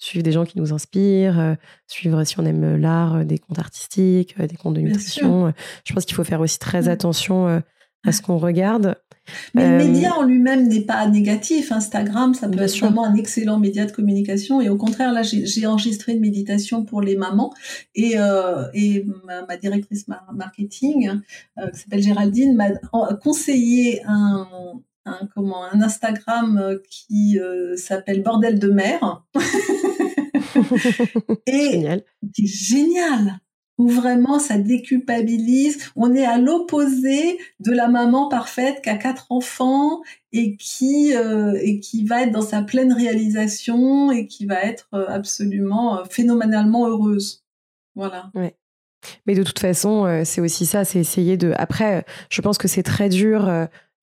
[0.02, 1.54] suivre des gens qui nous inspirent, euh,
[1.88, 5.54] suivre si on aime l'art, euh, des comptes artistiques, euh, des comptes de nutrition.
[5.86, 7.62] Je pense qu'il faut faire aussi très attention
[8.04, 8.96] à ce qu'on regarde.
[9.54, 11.72] Mais le média en lui-même n'est pas négatif.
[11.72, 14.60] Instagram, ça peut être vraiment un excellent média de communication.
[14.60, 17.54] Et au contraire, là, j'ai enregistré une méditation pour les mamans.
[17.94, 18.16] Et,
[18.74, 21.22] et ma, directrice marketing,
[21.74, 22.72] qui s'appelle Géraldine, m'a
[23.18, 24.48] conseillé un,
[25.06, 27.40] un, comment, un Instagram qui
[27.76, 29.24] s'appelle Bordel de mer.
[31.48, 32.04] et génial.
[32.38, 33.40] génial
[33.82, 35.92] où vraiment ça déculpabilise.
[35.96, 41.58] On est à l'opposé de la maman parfaite qui a quatre enfants et qui euh,
[41.62, 46.04] et qui va être dans sa pleine réalisation et qui va être euh, absolument euh,
[46.10, 47.44] phénoménalement heureuse.
[47.96, 48.30] Voilà.
[48.36, 48.56] Ouais.
[49.26, 51.54] Mais de toute façon, c'est aussi ça, c'est essayer de.
[51.58, 53.50] Après, je pense que c'est très dur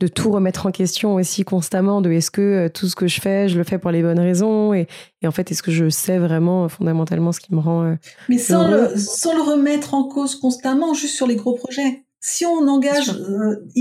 [0.01, 3.21] de tout remettre en question aussi constamment, de est-ce que euh, tout ce que je
[3.21, 4.87] fais, je le fais pour les bonnes raisons, et,
[5.25, 7.83] en fait, est-ce que je sais vraiment euh, fondamentalement ce qui me rend...
[7.85, 7.95] Euh,
[8.29, 12.05] Mais sans le, sans le remettre en cause constamment, juste sur les gros projets.
[12.21, 13.13] Si on engage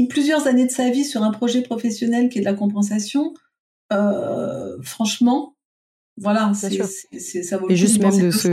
[0.09, 3.33] plusieurs années de sa vie sur un projet professionnel qui est de la compensation,
[4.83, 5.55] franchement,
[6.17, 8.47] voilà, c'est, ça vaut et juste même de se,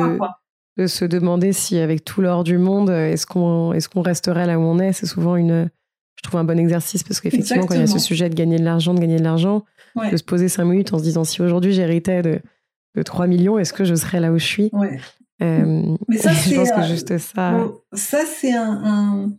[0.79, 4.59] de se demander si avec tout l'or du monde, est-ce qu'on est qu'on resterait là
[4.59, 4.95] où on est?
[4.95, 5.69] C'est souvent une,
[6.17, 8.59] je trouve un bon exercice parce qu'effectivement, quand il y a ce sujet de gagner
[8.59, 9.65] de l'argent, de gagner de l'argent,
[10.11, 12.41] de se poser cinq minutes en se disant si aujourd'hui j'héritais de,
[12.97, 14.71] de 3 millions, est-ce que je serais là où je suis?
[15.43, 17.69] Euh, Mais ça, je pense que juste ça.
[17.93, 19.33] ça, c'est un,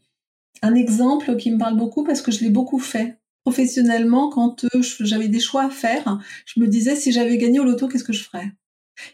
[0.61, 3.17] un, exemple qui me parle beaucoup parce que je l'ai beaucoup fait.
[3.43, 7.63] Professionnellement, quand euh, j'avais des choix à faire, je me disais si j'avais gagné au
[7.63, 8.51] loto, qu'est-ce que je ferais?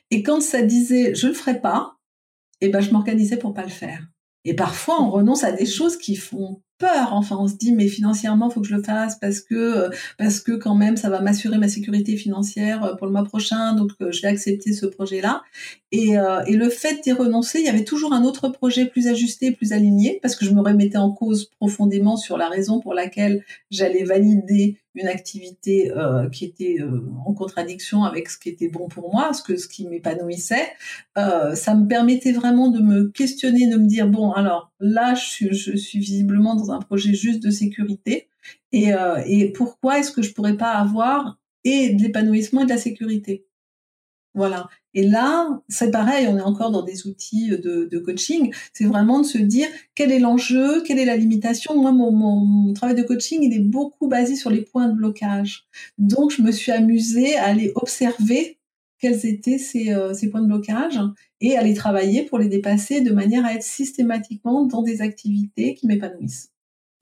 [0.09, 1.97] Et quand ça disait je le ferais pas,
[2.61, 4.07] et eh ben, je m'organisais pour pas le faire.
[4.45, 7.13] Et parfois, on renonce à des choses qui font peur.
[7.13, 10.39] Enfin, on se dit, mais financièrement, faut que je le fasse parce que, euh, parce
[10.39, 13.75] que quand même, ça va m'assurer ma sécurité financière euh, pour le mois prochain.
[13.75, 15.43] Donc, euh, je vais accepter ce projet-là.
[15.91, 16.13] Et,
[16.47, 19.73] et le fait d'y renoncer, il y avait toujours un autre projet plus ajusté, plus
[19.73, 24.05] aligné, parce que je me remettais en cause profondément sur la raison pour laquelle j'allais
[24.05, 29.11] valider une activité euh, qui était euh, en contradiction avec ce qui était bon pour
[29.11, 30.67] moi, ce que ce qui m'épanouissait,
[31.17, 35.53] euh, ça me permettait vraiment de me questionner, de me dire bon alors là je
[35.53, 38.27] suis, visiblement dans un projet juste de sécurité
[38.71, 38.91] et,
[39.25, 43.45] et pourquoi est-ce que je pourrais pas avoir et de l'épanouissement et de la sécurité?
[44.33, 44.69] Voilà.
[44.93, 48.53] Et là, c'est pareil, on est encore dans des outils de, coaching.
[48.73, 51.75] C'est vraiment de se dire quel est l'enjeu, quelle est la limitation?
[51.79, 55.65] Moi, mon, travail de coaching, il est beaucoup basé sur les points de blocage.
[55.97, 58.57] Donc, je me suis amusée à aller observer
[58.99, 60.99] quels étaient ces, euh, ces points de blocage
[61.41, 65.73] et à les travailler pour les dépasser de manière à être systématiquement dans des activités
[65.73, 66.51] qui m'épanouissent.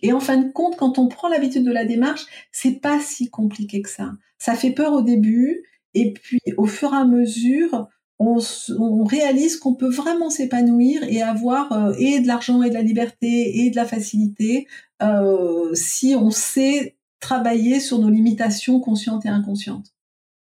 [0.01, 3.29] Et en fin de compte, quand on prend l'habitude de la démarche, c'est pas si
[3.29, 4.13] compliqué que ça.
[4.37, 7.87] Ça fait peur au début, et puis, au fur et à mesure,
[8.19, 12.81] on, réalise qu'on peut vraiment s'épanouir et avoir euh, et de l'argent et de la
[12.81, 14.67] liberté et de la facilité
[15.01, 19.93] euh, si on sait travailler sur nos limitations conscientes et inconscientes.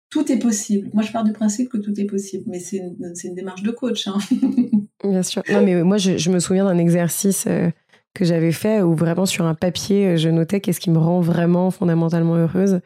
[0.08, 0.88] Tout est possible.
[0.94, 4.08] Moi, je pars du principe que tout est possible, mais c'est une, démarche de coach.
[4.08, 4.18] Hein.
[5.04, 5.42] Bien sûr.
[5.50, 7.70] Non, mais moi, je, me souviens d'un exercice euh,
[8.14, 11.70] que j'avais fait où vraiment sur un papier, je notais qu'est-ce qui me rend vraiment
[11.70, 12.80] fondamentalement heureuse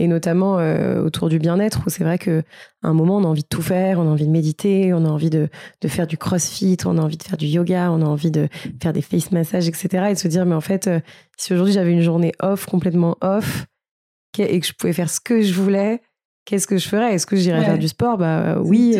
[0.00, 2.40] et notamment euh, autour du bien-être, où c'est vrai qu'à
[2.82, 5.08] un moment, on a envie de tout faire, on a envie de méditer, on a
[5.10, 5.50] envie de,
[5.82, 8.48] de, faire du crossfit, on a envie de faire du yoga, on a envie de
[8.82, 10.06] faire des face massages, etc.
[10.08, 11.00] Et de se dire, mais en fait, euh,
[11.36, 13.66] si aujourd'hui j'avais une journée off, complètement off,
[14.38, 16.00] et que je pouvais faire ce que je voulais,
[16.46, 17.14] qu'est-ce que je ferais?
[17.14, 18.16] Est-ce que j'irais faire du sport?
[18.16, 18.96] Bah oui.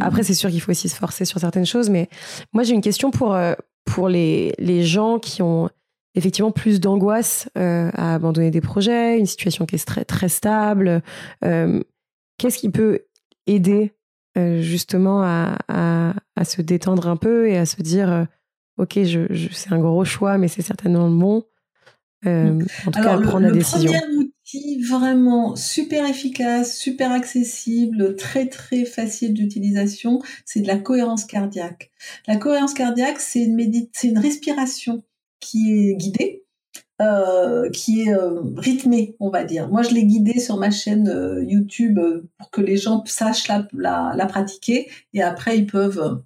[0.00, 2.08] Après, c'est sûr qu'il faut aussi se forcer sur certaines choses, mais
[2.52, 5.70] moi j'ai une question pour, euh, pour les, les gens qui ont
[6.14, 11.02] effectivement plus d'angoisse euh, à abandonner des projets, une situation qui est très, très stable.
[11.44, 11.82] Euh,
[12.38, 13.00] qu'est-ce qui peut
[13.46, 13.92] aider
[14.38, 18.26] euh, justement à, à, se détendre un peu et à se dire
[18.78, 21.44] ok, je, c'est un gros choix, mais c'est certainement le bon.
[22.26, 22.58] en
[22.90, 23.92] tout cas, à prendre la décision.
[23.92, 31.24] Premier outil vraiment super efficace, super accessible, très très facile d'utilisation, c'est de la cohérence
[31.24, 31.90] cardiaque.
[32.26, 35.02] La cohérence cardiaque, c'est une, c'est une respiration
[35.40, 36.44] qui est guidée,
[37.00, 39.68] euh, qui est euh, rythmée, on va dire.
[39.70, 41.98] Moi, je l'ai guidée sur ma chaîne euh, YouTube
[42.36, 46.22] pour que les gens sachent la, pratiquer et après ils peuvent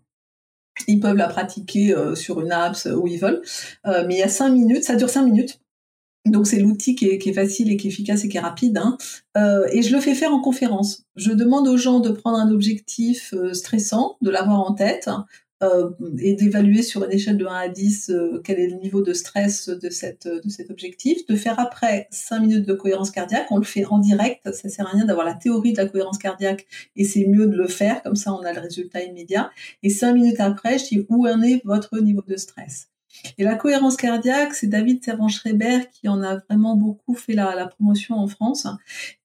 [0.89, 3.43] ils peuvent la pratiquer sur une app où ils veulent.
[3.85, 5.61] mais il y a cinq minutes, ça dure cinq minutes.
[6.27, 8.79] Donc c'est l'outil qui est, facile et qui est efficace et qui est rapide.
[8.79, 8.99] Hein.
[9.71, 11.05] et je le fais faire en conférence.
[11.15, 15.09] Je demande aux gens de prendre un objectif stressant, de l'avoir en tête,
[15.63, 19.03] euh, et d'évaluer sur une échelle de 1 à 10 euh, quel est le niveau
[19.03, 23.47] de stress de, cette, de cet objectif, de faire après 5 minutes de cohérence cardiaque,
[23.51, 26.19] on le fait en direct, ça sert à rien d'avoir la théorie de la cohérence
[26.19, 29.51] cardiaque et c'est mieux de le faire, comme ça on a le résultat immédiat,
[29.83, 32.89] et 5 minutes après, je dis où en est votre niveau de stress?
[33.39, 38.17] Et la cohérence cardiaque, c'est David Servan-Schreiber qui en a vraiment beaucoup fait la, promotion
[38.17, 38.67] en France.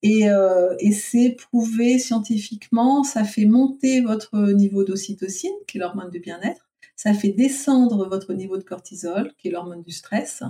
[0.05, 6.19] Euh, et, c'est prouvé scientifiquement, ça fait monter votre niveau d'ocytocine, qui est l'hormone du
[6.19, 6.67] bien-être.
[6.95, 10.43] Ça fait descendre votre niveau de cortisol, qui est l'hormone du stress.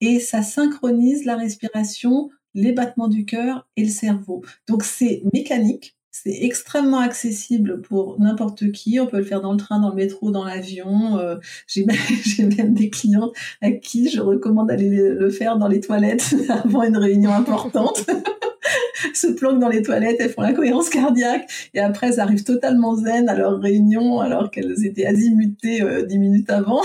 [0.00, 4.42] Et ça synchronise la respiration, les battements du cœur et le cerveau.
[4.66, 8.98] Donc c'est mécanique, c'est extrêmement accessible pour n'importe qui.
[9.00, 11.18] On peut le faire dans le train, dans le métro, dans l'avion.
[11.18, 16.34] Euh, j'ai même, des clients à qui je recommande d'aller le faire dans les toilettes
[16.48, 18.06] avant une réunion importante.
[19.14, 22.96] se planquent dans les toilettes, elles font la cohérence cardiaque et après elles arrivent totalement
[22.96, 26.82] zen à leur réunion alors qu'elles étaient azimutées euh, dix minutes avant.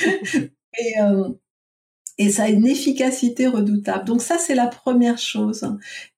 [0.00, 1.28] et, euh,
[2.18, 4.04] et ça a une efficacité redoutable.
[4.04, 5.64] Donc ça, c'est la première chose.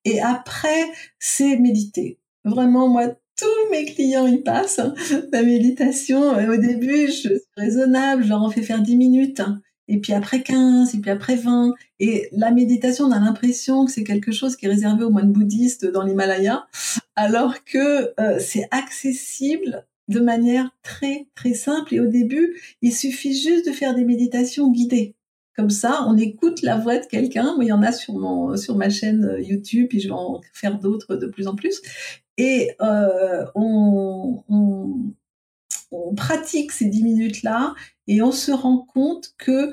[0.04, 0.86] Et après,
[1.18, 2.18] c'est méditer.
[2.44, 4.80] Vraiment, moi, tous mes clients y passent.
[5.32, 9.42] La méditation, au début, je suis raisonnable, je leur en fais faire 10 minutes.
[9.88, 11.74] Et puis après 15, et puis après 20.
[11.98, 15.32] Et la méditation, on a l'impression que c'est quelque chose qui est réservé aux moines
[15.32, 16.66] bouddhistes dans l'Himalaya,
[17.16, 21.94] alors que euh, c'est accessible de manière très très simple.
[21.94, 25.16] Et au début, il suffit juste de faire des méditations guidées.
[25.68, 27.54] Ça, on écoute la voix de quelqu'un.
[27.60, 30.40] il y en a sur, mon, sur ma chaîne euh, YouTube, et je vais en
[30.52, 31.82] faire d'autres de plus en plus.
[32.38, 37.74] Et euh, on, on, pratique ces dix minutes-là
[38.06, 39.72] et on se rend compte que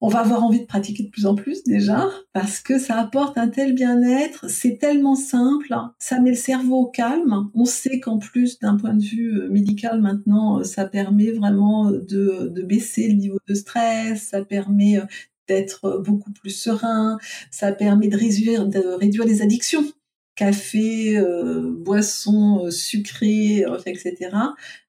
[0.00, 3.38] on va avoir envie de pratiquer de plus en plus déjà parce que ça apporte
[3.38, 7.50] un tel bien-être, c'est tellement simple, ça met le cerveau au calme.
[7.54, 11.90] On sait qu'en plus d'un point de vue euh, médical maintenant, euh, ça permet vraiment
[11.90, 15.04] de, de baisser le niveau de stress, ça permet euh,
[15.48, 17.18] d'être beaucoup plus serein,
[17.50, 19.84] ça permet de réduire, de réduire les addictions
[20.36, 24.30] café, euh, boissons euh, sucrées, euh, etc.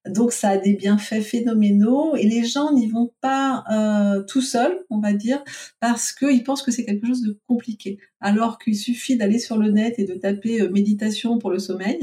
[0.06, 4.86] Donc ça a des bienfaits phénoménaux et les gens n'y vont pas euh, tout seuls,
[4.90, 5.44] on va dire,
[5.80, 7.98] parce qu'ils pensent que c'est quelque chose de compliqué.
[8.20, 12.00] Alors qu'il suffit d'aller sur le net et de taper méditation pour le sommeil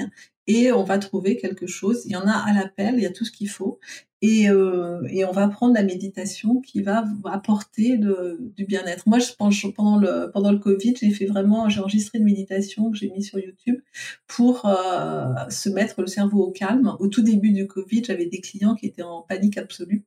[0.46, 2.02] et on va trouver quelque chose.
[2.04, 3.78] Il y en a à l'appel, il y a tout ce qu'il faut.
[4.22, 9.06] Et, euh, et, on va prendre la méditation qui va apporter du bien-être.
[9.06, 12.90] Moi, je pense pendant le pendant le Covid, j'ai fait vraiment, j'ai enregistré une méditation
[12.90, 13.80] que j'ai mis sur YouTube
[14.26, 16.96] pour euh, se mettre le cerveau au calme.
[17.00, 20.04] Au tout début du Covid, j'avais des clients qui étaient en panique absolue.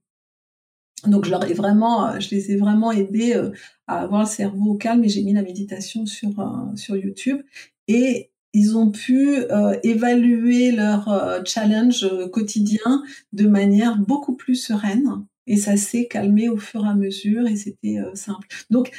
[1.06, 3.52] Donc je leur ai vraiment, je les ai vraiment aidés euh,
[3.86, 6.32] à avoir le cerveau au calme et j'ai mis la méditation sur
[6.76, 7.44] sur YouTube
[7.88, 14.56] et ils ont pu euh, évaluer leur euh, challenge euh, quotidien de manière beaucoup plus
[14.56, 18.48] sereine et ça s'est calmé au fur et à mesure et c'était simple.
[18.70, 18.92] Donc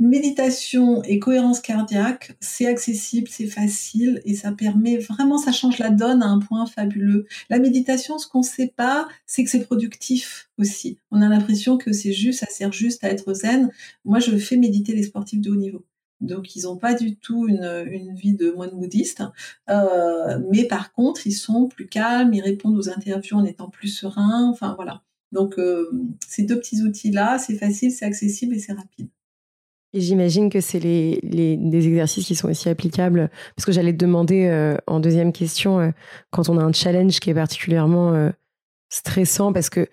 [0.00, 5.90] méditation et cohérence cardiaque, c'est accessible, c'est facile et ça permet vraiment, ça change la
[5.90, 7.26] donne à un point fabuleux.
[7.50, 10.98] La méditation, ce qu'on ne sait pas, c'est que c'est productif aussi.
[11.10, 13.70] On a l'impression que c'est juste, ça sert juste à être zen.
[14.04, 15.84] Moi, je fais méditer les sportifs de haut niveau.
[16.20, 19.22] Donc, ils n'ont pas du tout une, une, vie de moine bouddhiste.
[19.70, 23.88] Euh, mais par contre, ils sont plus calmes, ils répondent aux interviews en étant plus
[23.88, 24.48] sereins.
[24.50, 25.02] Enfin, voilà.
[25.30, 25.90] Donc, euh,
[26.26, 29.08] ces deux petits outils-là, c'est facile, c'est accessible et c'est rapide.
[29.94, 33.92] Et j'imagine que c'est les, les, des exercices qui sont aussi applicables, parce que j'allais
[33.92, 35.94] te demander euh, en deuxième question,
[36.30, 38.30] quand on a un challenge qui est particulièrement
[38.90, 39.88] stressant, parce que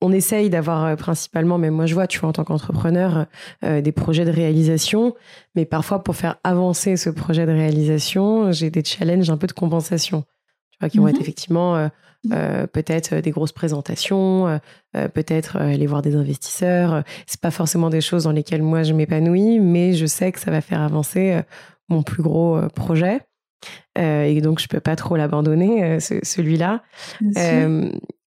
[0.00, 3.26] on essaye d'avoir euh, principalement, même moi je vois, tu vois, en tant qu'entrepreneur,
[3.64, 5.14] euh, des projets de réalisation,
[5.54, 9.52] mais parfois pour faire avancer ce projet de réalisation, j'ai des challenges un peu de
[9.52, 10.24] compensation,
[10.70, 11.22] tu vois, qui vont être mhm.
[11.22, 11.88] effectivement euh,
[12.24, 12.66] mhm.
[12.68, 14.60] peut-être des grosses présentations,
[14.92, 17.02] peut-être aller voir des investisseurs.
[17.26, 20.50] C'est pas forcément des choses dans lesquelles moi je m'épanouis, mais je sais que ça
[20.50, 21.42] va faire avancer
[21.88, 23.20] mon plus gros projet.
[23.96, 26.82] et donc je peux pas trop l'abandonner, celui-là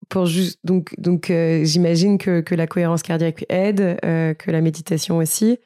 [0.10, 4.62] pour juste donc donc euh, j'imagine que, que la cohérence cardiaque aide, euh, que la
[4.62, 5.60] méditation aussi.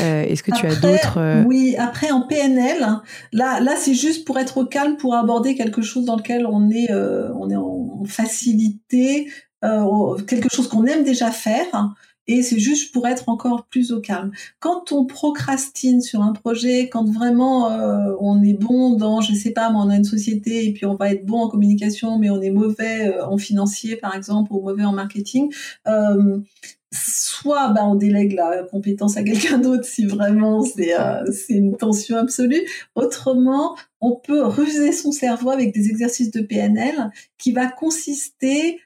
[0.00, 2.86] Euh, est-ce que tu as d'autres Oui, après en PNL,
[3.32, 6.70] là là c'est juste pour être au calme, pour aborder quelque chose dans lequel on
[6.70, 9.28] est on est en facilité,
[9.62, 11.94] quelque chose qu'on aime déjà faire
[12.28, 14.30] et c'est juste pour être encore plus au calme.
[14.60, 19.50] Quand on procrastine sur un projet, quand vraiment euh, on est bon dans, je sais
[19.50, 22.40] pas, on a une société et puis on va être bon en communication, mais on
[22.42, 25.50] est mauvais euh, en financier par exemple ou mauvais en marketing.
[25.86, 26.38] Euh,
[26.92, 30.94] soit bah, on délègue la compétence à quelqu'un d'autre si vraiment c'est
[31.32, 32.62] c'est une tension absolue.
[32.94, 38.78] Autrement, on peut ruser son cerveau avec des exercices de PNL qui va consister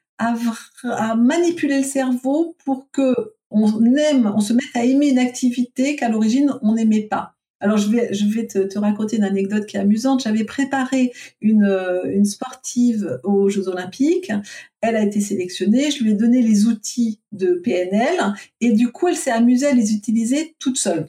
[0.85, 3.15] à, manipuler le cerveau pour que
[3.51, 7.35] on aime, on se mette à aimer une activité qu'à l'origine on n'aimait pas.
[7.61, 10.23] Alors je vais, je vais te, raconter une anecdote qui est amusante.
[10.25, 14.33] J'avais préparé une, une sportive aux Jeux Olympiques.
[14.81, 15.91] Elle a été sélectionnée.
[15.91, 19.75] Je lui ai donné les outils de PNL et du coup elle s'est amusée à
[19.75, 21.07] les utiliser toute seule.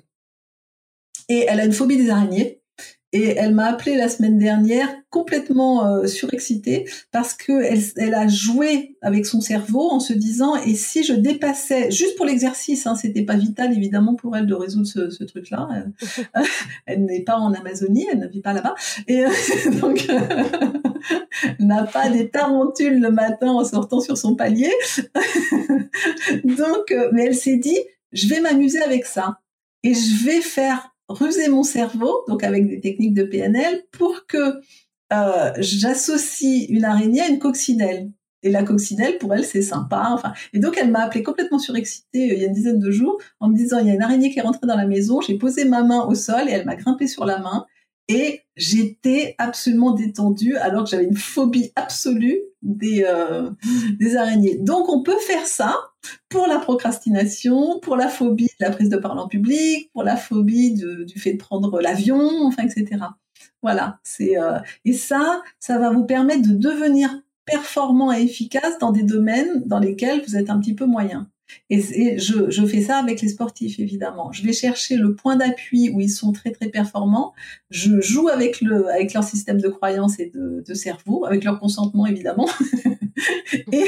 [1.30, 2.63] Et elle a une phobie des araignées.
[3.14, 7.52] Et elle m'a appelé la semaine dernière complètement euh, surexcitée parce que
[7.96, 12.26] elle, a joué avec son cerveau en se disant et si je dépassais juste pour
[12.26, 15.70] l'exercice, hein, c'était pas vital évidemment pour elle de résoudre ce, truc-là.
[16.88, 18.74] Elle, n'est pas en Amazonie, elle ne vit pas là-bas
[19.08, 19.30] et euh,
[19.80, 24.72] donc elle n'a pas des tarentules le matin en sortant sur son palier.
[26.44, 27.78] donc, euh, mais elle s'est dit
[28.12, 29.40] je vais m'amuser avec ça
[29.84, 34.62] et je vais faire ruser mon cerveau, donc avec des techniques de PNL, pour que
[35.14, 38.12] euh, j'associe une araignée à une coccinelle.
[38.46, 40.10] Et la coccinelle, pour elle, c'est sympa.
[40.12, 42.92] Enfin, et donc, elle m'a appelé complètement surexcitée euh, il y a une dizaine de
[42.92, 45.22] jours en me disant, il y a une araignée qui est rentrée dans la maison,
[45.22, 47.66] j'ai posé ma main au sol et elle m'a grimpé sur la main.
[48.10, 53.50] Et j'étais absolument détendue alors que j'avais une phobie absolue des, euh,
[54.00, 54.58] des araignées.
[54.58, 55.78] Donc on peut faire ça
[56.30, 60.18] pour la procrastination, pour la phobie de la prise de parole en public, pour la
[60.18, 63.06] phobie du fait de prendre l'avion, enfin, etc.
[63.62, 64.36] Voilà, c'est
[64.86, 67.10] et ça, ça va vous permettre de devenir
[67.46, 71.30] performant et efficace dans des domaines dans lesquels vous êtes un petit peu moyen.
[71.70, 74.32] Et, je, je, fais ça avec les sportifs, évidemment.
[74.32, 77.34] Je vais chercher le point d'appui où ils sont très, très performants.
[77.70, 81.60] Je joue avec, le, avec leur système de croyance et de, de cerveau, avec leur
[81.60, 82.48] consentement, évidemment.
[83.72, 83.88] et,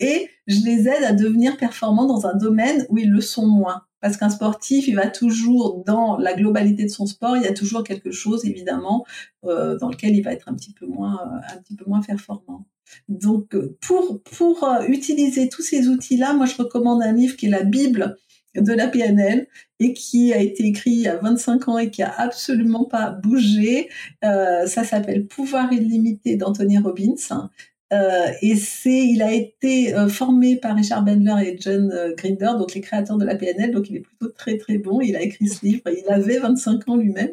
[0.00, 3.82] et je les aide à devenir performants dans un domaine où ils le sont moins.
[4.00, 7.54] Parce qu'un sportif, il va toujours, dans la globalité de son sport, il y a
[7.54, 9.04] toujours quelque chose, évidemment,
[9.44, 12.02] euh, dans lequel il va être un petit peu moins, euh, un petit peu moins
[12.02, 12.66] performant.
[13.08, 17.46] Donc, euh, pour, pour euh, utiliser tous ces outils-là, moi, je recommande un livre qui
[17.46, 18.16] est la Bible
[18.54, 19.46] de la PNL
[19.80, 23.10] et qui a été écrit il y a 25 ans et qui a absolument pas
[23.10, 23.88] bougé.
[24.24, 27.48] Euh, ça s'appelle Pouvoir illimité d'Anthony Robbins.
[27.92, 32.52] Euh, et c'est, il a été euh, formé par Richard Bandler et John euh, Grinder,
[32.58, 35.00] donc les créateurs de la PNL, donc il est plutôt très très bon.
[35.00, 37.30] Il a écrit ce livre, il avait 25 ans lui-même,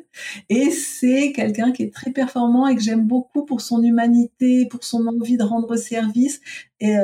[0.50, 4.84] et c'est quelqu'un qui est très performant et que j'aime beaucoup pour son humanité, pour
[4.84, 6.40] son envie de rendre service.
[6.80, 6.96] Et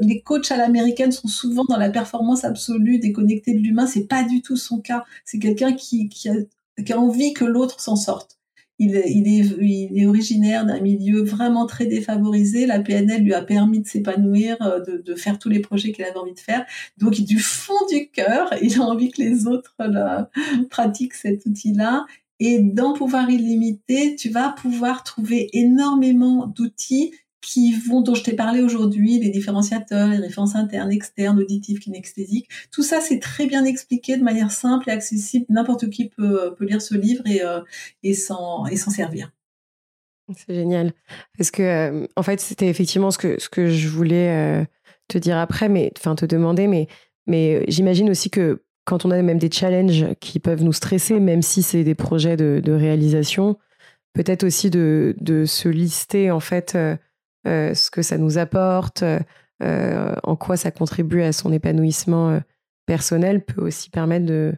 [0.00, 3.86] les coachs à l'américaine sont souvent dans la performance absolue, déconnectés de l'humain.
[3.86, 5.04] C'est pas du tout son cas.
[5.26, 8.35] C'est quelqu'un qui, qui a envie que l'autre s'en sorte.
[8.78, 12.66] Il, il, est, il, est, originaire d'un milieu vraiment très défavorisé.
[12.66, 16.04] La PNL lui a permis de s'épanouir, euh, de, de, faire tous les projets qu'il
[16.04, 16.66] avait envie de faire.
[16.98, 19.76] Donc, du fond du cœur, il a envie que les autres
[20.70, 22.06] pratiquent cet outil-là.
[22.38, 27.12] Et dans Pouvoir illimité, tu vas pouvoir trouver énormément d'outils
[27.46, 32.48] qui vont, dont je t'ai parlé aujourd'hui, les différenciateurs, les références internes, externes, auditives, kinesthésiques.
[32.72, 35.46] Tout ça, c'est très bien expliqué de manière simple et accessible.
[35.48, 37.60] N'importe qui peut, peut, lire ce livre et, euh,
[38.02, 39.30] et s'en servir.
[40.36, 40.92] C'est génial.
[41.38, 44.64] Parce que, euh, en fait, c'était effectivement ce que, ce que je voulais euh,
[45.06, 46.88] te dire après, mais, enfin, te demander, mais,
[47.28, 51.42] mais j'imagine aussi que quand on a même des challenges qui peuvent nous stresser, même
[51.42, 53.56] si c'est des projets de, réalisation,
[54.14, 56.76] peut-être aussi de, de, se lister, en fait,
[57.46, 59.04] ce que ça nous apporte,
[59.62, 62.40] euh, en quoi ça contribue à son épanouissement euh,
[62.84, 64.54] personnel peut aussi permettre de,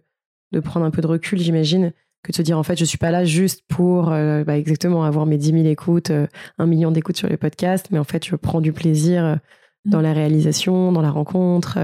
[0.50, 1.92] de prendre un peu de recul, j'imagine,
[2.24, 5.24] que de se dire en fait, je suis pas là juste pour bah, exactement avoir
[5.24, 6.10] mes 10 000 écoutes,
[6.58, 9.38] un million d'écoutes sur les podcasts, mais en fait, je prends du plaisir
[9.84, 11.78] dans la réalisation, dans la rencontre.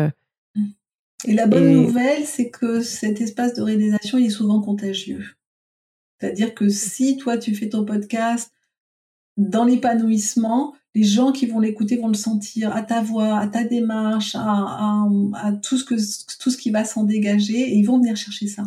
[1.26, 5.24] Et la bonne nouvelle, c'est que cet espace de réalisation, il est souvent contagieux.
[6.18, 8.52] C'est-à-dire que si toi, tu fais ton podcast
[9.36, 13.64] dans l'épanouissement, les gens qui vont l'écouter vont le sentir à ta voix, à ta
[13.64, 15.94] démarche, à, tout, ce que,
[16.38, 18.62] tout ce qui va s'en dégager et ils vont venir chercher ça.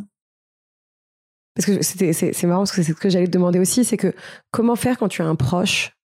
[1.55, 4.13] Parce que c'est marrant parce que c'est ce que j'allais te demander aussi, c'est que
[4.51, 5.96] comment faire quand tu as un proche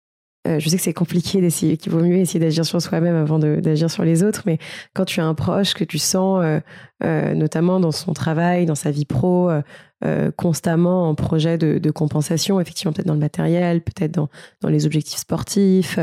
[0.48, 3.38] euh, je sais que c'est compliqué d'essayer, qu'il vaut mieux essayer d'agir sur soi-même avant
[3.38, 4.58] d'agir sur les autres, mais
[4.92, 6.58] quand tu as un proche que tu sens, euh,
[7.04, 9.50] euh, notamment dans son travail, dans sa vie pro,
[10.36, 14.28] constamment en projet de, compensation, effectivement peut-être dans le matériel, peut-être dans,
[14.60, 16.00] dans, les objectifs sportifs,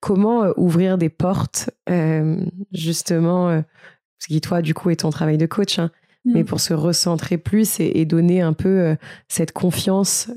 [0.00, 1.70] comment ouvrir des portes,
[2.72, 3.62] justement,
[4.18, 5.92] ce qui toi du coup est ton travail de coach, hein,
[6.24, 6.46] mais mmh.
[6.46, 8.96] pour se recentrer plus et, et donner un peu
[9.28, 10.28] cette confiance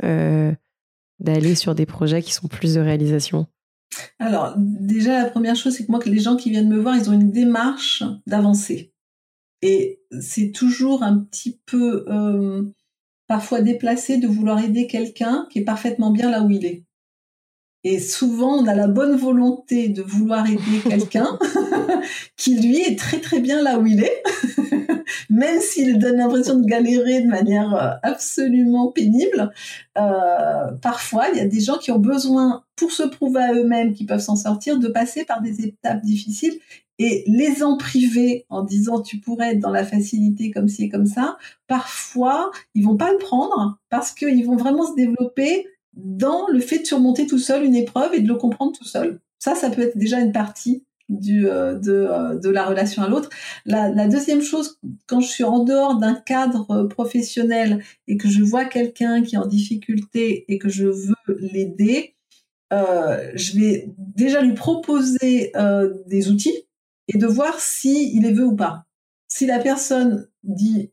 [1.19, 3.47] d'aller sur des projets qui sont plus de réalisation
[4.19, 7.09] Alors, déjà, la première chose, c'est que moi, les gens qui viennent me voir, ils
[7.09, 8.93] ont une démarche d'avancer.
[9.61, 12.63] Et c'est toujours un petit peu euh,
[13.27, 16.85] parfois déplacé de vouloir aider quelqu'un qui est parfaitement bien là où il est.
[17.83, 21.39] Et souvent, on a la bonne volonté de vouloir aider quelqu'un
[22.37, 24.23] qui, lui, est très très bien là où il est
[25.29, 29.51] même s'il donne l'impression de galérer de manière euh, absolument pénible,
[29.97, 33.93] euh, parfois il y a des gens qui ont besoin, pour se prouver à eux-mêmes
[33.93, 36.59] qu'ils peuvent s'en sortir, de passer par des étapes difficiles
[36.97, 40.89] et les en priver en disant tu pourrais être dans la facilité comme ci et
[40.89, 45.65] comme ça, parfois ils vont pas le prendre parce qu'ils vont vraiment se développer
[46.03, 49.19] dans le fait de surmonter tout seul une épreuve et de le comprendre tout seul.
[49.39, 53.07] Ça, ça peut être déjà une partie du, euh, de, euh, de, la relation à
[53.07, 53.29] l'autre.
[53.65, 54.77] La, la, deuxième chose,
[55.07, 59.39] quand je suis en dehors d'un cadre professionnel et que je vois quelqu'un qui est
[59.39, 62.15] en difficulté et que je veux l'aider,
[62.71, 66.67] euh, je vais déjà lui proposer euh, des outils
[67.07, 68.85] et de voir si il les veut ou pas.
[69.27, 70.91] Si la personne dit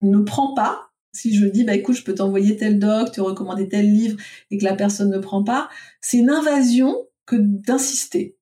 [0.00, 3.68] ne prend pas, si je dis bah écoute je peux t'envoyer tel doc, te recommander
[3.68, 4.16] tel livre
[4.50, 5.68] et que la personne ne prend pas,
[6.00, 6.96] c'est une invasion
[7.26, 8.38] que d'insister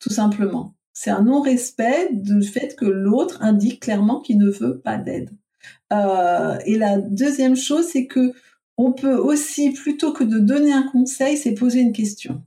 [0.00, 0.74] tout simplement.
[0.92, 5.30] C'est un non-respect du fait que l'autre indique clairement qu'il ne veut pas d'aide.
[5.92, 8.32] Euh, et la deuxième chose, c'est que
[8.76, 12.44] on peut aussi, plutôt que de donner un conseil, c'est poser une question.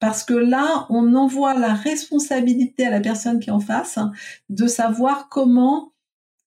[0.00, 3.98] Parce que là, on envoie la responsabilité à la personne qui est en face
[4.50, 5.92] de savoir comment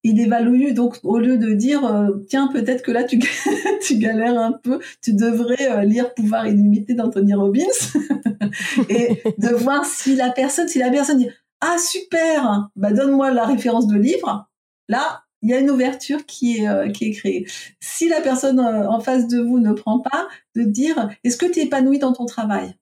[0.03, 3.19] il évalue donc au lieu de dire euh, tiens peut-être que là tu,
[3.81, 7.61] tu galères un peu, tu devrais euh, lire Pouvoir illimité d'Anthony Robbins
[8.89, 11.29] et de voir si la personne si la personne dit
[11.61, 14.49] ah super bah donne-moi la référence de livre
[14.87, 17.47] là il y a une ouverture qui est euh, qui est créée.
[17.79, 21.59] Si la personne en face de vous ne prend pas, de dire est-ce que tu
[21.59, 22.75] es épanoui dans ton travail?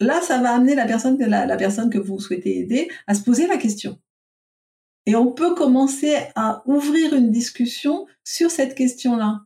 [0.00, 3.46] Là, ça va amener la personne la personne que vous souhaitez aider à se poser
[3.46, 3.98] la question.
[5.10, 9.40] Et on peut commencer à ouvrir une discussion sur cette question-là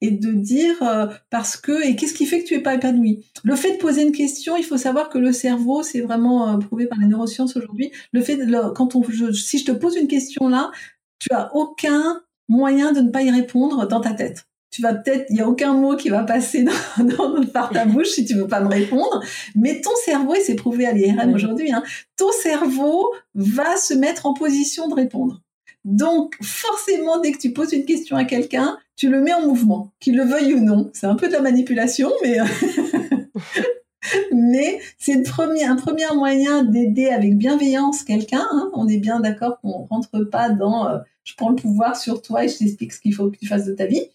[0.00, 3.22] et de dire euh, parce que et qu'est-ce qui fait que tu es pas épanoui?
[3.42, 6.56] Le fait de poser une question, il faut savoir que le cerveau, c'est vraiment euh,
[6.56, 7.92] prouvé par les neurosciences aujourd'hui.
[8.12, 9.02] Le fait de, quand on
[9.34, 10.70] si je te pose une question là,
[11.18, 15.26] tu as aucun moyen de ne pas y répondre dans ta tête tu vas peut-être,
[15.30, 16.64] il y a aucun mot qui va passer
[16.98, 19.22] dans, par ta bouche si tu veux pas me répondre,
[19.54, 21.84] mais ton cerveau, et c'est prouvé à l'IRM aujourd'hui, hein,
[22.16, 25.42] ton cerveau va se mettre en position de répondre.
[25.84, 29.92] Donc, forcément, dès que tu poses une question à quelqu'un, tu le mets en mouvement,
[30.00, 30.90] qu'il le veuille ou non.
[30.92, 32.38] C'est un peu de la manipulation, mais
[34.32, 38.44] mais c'est premier, un premier moyen d'aider avec bienveillance quelqu'un.
[38.50, 38.70] Hein.
[38.72, 42.44] On est bien d'accord qu'on rentre pas dans euh, je prends le pouvoir sur toi
[42.44, 44.08] et je t'explique ce qu'il faut que tu fasses de ta vie.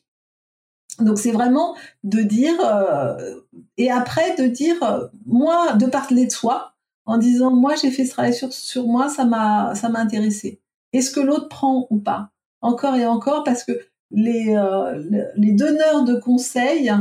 [0.99, 3.41] Donc c'est vraiment de dire euh,
[3.77, 6.73] et après de dire euh, moi de parler de soi
[7.05, 10.59] en disant moi j'ai fait ce travail sur sur moi ça m'a ça m'a intéressé.
[10.93, 12.29] Est-ce que l'autre prend ou pas?
[12.61, 13.73] Encore et encore parce que
[14.11, 16.91] les euh, les donneurs de conseils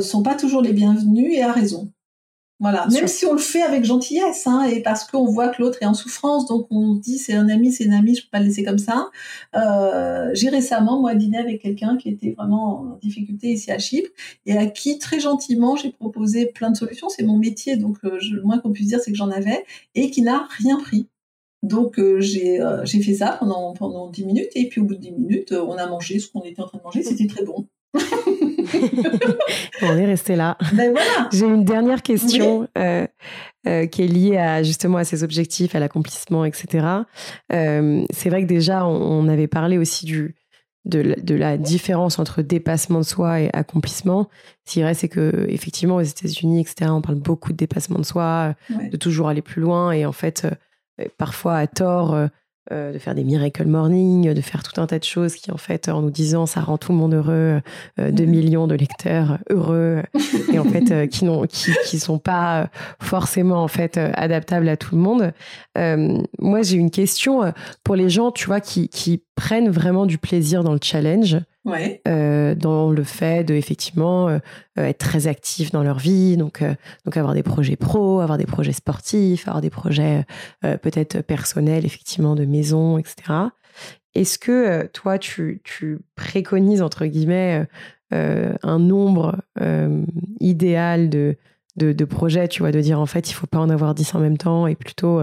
[0.00, 1.91] sont pas toujours les bienvenus et à raison.
[2.62, 5.78] Voilà, même si on le fait avec gentillesse, hein, et parce qu'on voit que l'autre
[5.82, 8.38] est en souffrance, donc on dit c'est un ami, c'est une amie, je peux pas
[8.38, 9.10] le laisser comme ça.
[9.56, 14.10] Euh, j'ai récemment moi dîné avec quelqu'un qui était vraiment en difficulté ici à Chypre
[14.46, 17.08] et à qui très gentiment j'ai proposé plein de solutions.
[17.08, 19.64] C'est mon métier, donc euh, le moins qu'on puisse dire c'est que j'en avais
[19.96, 21.08] et qui n'a rien pris.
[21.64, 25.00] Donc euh, j'ai j'ai fait ça pendant pendant dix minutes et puis au bout de
[25.00, 27.66] dix minutes on a mangé ce qu'on était en train de manger, c'était très bon.
[29.82, 30.56] On est resté là.
[30.72, 31.28] Ben voilà.
[31.32, 33.06] J'ai une dernière question euh,
[33.66, 36.86] euh, qui est liée à justement à ses objectifs, à l'accomplissement, etc.
[37.52, 40.34] Euh, c'est vrai que déjà on, avait parlé aussi du
[40.84, 44.28] de, de, la différence entre dépassement de soi et accomplissement.
[44.64, 48.00] Ce qui est vrai, c'est que effectivement aux États-Unis, etc., on parle beaucoup de dépassement
[48.00, 50.44] de soi, de toujours aller plus loin, et en fait,
[51.18, 52.16] parfois à tort
[52.70, 55.88] de faire des miracle morning, de faire tout un tas de choses qui en fait
[55.88, 57.60] en nous disant ça rend tout le monde heureux,
[57.98, 60.02] euh, 2 millions de lecteurs heureux
[60.52, 64.76] et en fait euh, qui n'ont qui, qui sont pas forcément en fait adaptables à
[64.76, 65.32] tout le monde.
[65.76, 67.52] Euh, moi j'ai une question
[67.84, 72.02] pour les gens tu vois qui qui prennent vraiment du plaisir dans le challenge ouais.
[72.08, 74.38] euh, dans le fait de effectivement euh,
[74.76, 78.46] être très actifs dans leur vie, donc euh, donc avoir des projets pro, avoir des
[78.46, 80.24] projets sportifs, avoir des projets
[80.64, 83.14] euh, peut-être personnels effectivement de maison, etc.
[84.14, 87.66] Est-ce que toi tu, tu préconises entre guillemets
[88.10, 89.38] un nombre
[90.38, 91.38] idéal de,
[91.76, 94.14] de, de projets, tu vois, de dire en fait il faut pas en avoir dix
[94.14, 95.22] en même temps et plutôt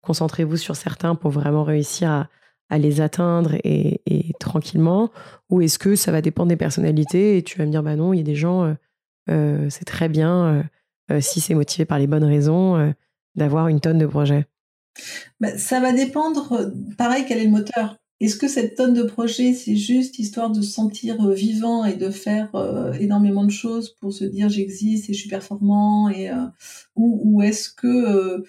[0.00, 2.28] concentrez-vous sur certains pour vraiment réussir à,
[2.70, 4.00] à les atteindre et,
[4.38, 5.10] tranquillement
[5.50, 8.14] Ou est-ce que ça va dépendre des personnalités et tu vas me dire, bah non,
[8.14, 8.74] il y a des gens, euh,
[9.28, 10.64] euh, c'est très bien,
[11.10, 12.94] euh, si c'est motivé par les bonnes raisons,
[13.34, 14.46] d'avoir une tonne de projets?
[15.40, 17.96] Bah, Ça va dépendre, pareil, quel est le moteur.
[18.20, 22.10] Est-ce que cette tonne de projets, c'est juste histoire de se sentir vivant et de
[22.10, 22.50] faire
[23.00, 26.30] énormément de choses pour se dire j'existe et je suis performant et
[26.96, 28.44] ou, ou est-ce que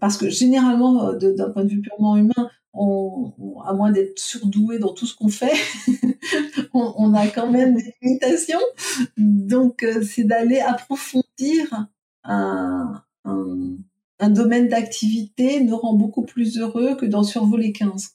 [0.00, 4.92] parce que généralement d'un point de vue purement humain, on, à moins d'être surdoué dans
[4.92, 5.54] tout ce qu'on fait,
[6.74, 8.60] on, a quand même des limitations.
[9.16, 11.88] Donc, euh, c'est d'aller approfondir
[12.24, 18.10] un, un, domaine d'activité nous rend beaucoup plus heureux que d'en survoler 15.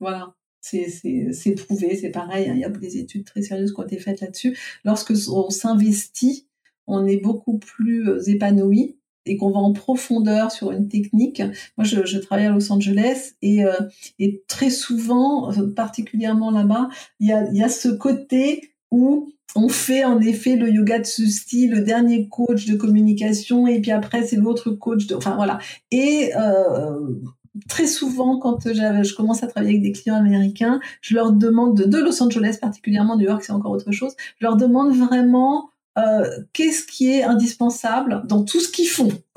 [0.00, 0.34] Voilà.
[0.60, 2.54] C'est prouvé, c'est pareil, hein.
[2.54, 4.58] il y a des études très sérieuses qui ont été faites là-dessus.
[4.84, 6.48] Lorsque on s'investit,
[6.86, 8.96] on est beaucoup plus euh, épanoui
[9.26, 11.42] et qu'on va en profondeur sur une technique.
[11.76, 13.72] Moi, je, je travaille à Los Angeles et, euh,
[14.18, 16.88] et très souvent, euh, particulièrement là-bas,
[17.20, 21.04] il y a, y a ce côté où on fait en effet le yoga de
[21.04, 25.58] style, le dernier coach de communication, et puis après c'est l'autre coach de, enfin voilà.
[25.90, 27.20] Et euh,
[27.68, 31.84] très souvent, quand je commence à travailler avec des clients américains, je leur demande de,
[31.84, 34.14] de Los Angeles particulièrement, New York c'est encore autre chose.
[34.40, 39.10] Je leur demande vraiment euh, qu'est-ce qui est indispensable dans tout ce qu'ils font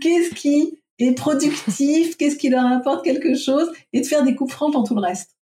[0.00, 2.16] Qu'est-ce qui est productif?
[2.16, 3.70] Qu'est-ce qui leur apporte quelque chose?
[3.92, 5.35] Et de faire des coupes francs dans tout le reste.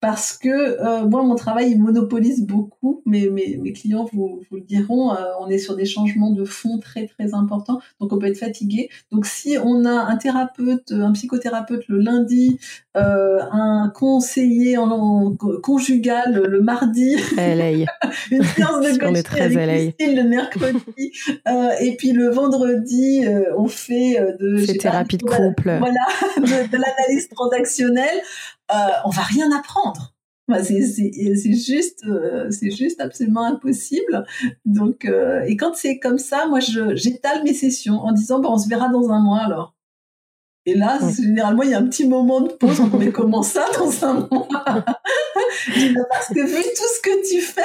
[0.00, 3.02] Parce que euh, moi, mon travail, il monopolise beaucoup.
[3.04, 6.44] Mais mes, mes clients vous, vous le diront, euh, on est sur des changements de
[6.44, 7.80] fond très, très importants.
[8.00, 8.88] Donc, on peut être fatigué.
[9.12, 12.58] Donc, si on a un thérapeute, un psychothérapeute le lundi,
[12.96, 21.12] euh, un conseiller en, conjugal le mardi, une séance de coaching avec Christine le mercredi,
[21.46, 24.76] euh, et puis le vendredi, euh, on fait de...
[24.76, 25.76] thérapie de couple.
[25.78, 26.04] Voilà,
[26.38, 28.20] de, de l'analyse transactionnelle
[28.74, 30.14] euh, on va rien apprendre.
[30.62, 34.24] c'est juste, euh, c'est juste absolument impossible.
[34.64, 38.58] Donc, euh, et quand c'est comme ça, moi, j'étale mes sessions en disant, bon, on
[38.58, 39.74] se verra dans un mois alors.
[40.66, 42.80] Et là, généralement, il y a un petit moment de pause.
[42.98, 47.62] Mais comment ça dans un mois Parce que vu tout ce que tu fais,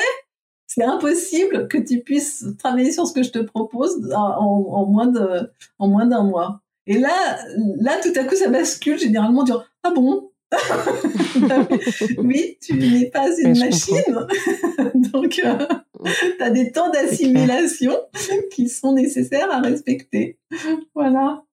[0.68, 5.51] c'est impossible que tu puisses travailler sur ce que je te propose en, moins de,
[5.78, 6.62] en moins d'un mois.
[6.88, 7.38] Et là,
[7.80, 10.32] là, tout à coup, ça bascule généralement dire ah bon,
[12.18, 14.28] oui, tu n'es pas une machine.
[14.95, 15.66] Donc, euh,
[16.38, 17.95] tu as des temps d'assimilation
[18.51, 20.39] qui sont nécessaires à respecter.
[20.93, 21.43] Voilà.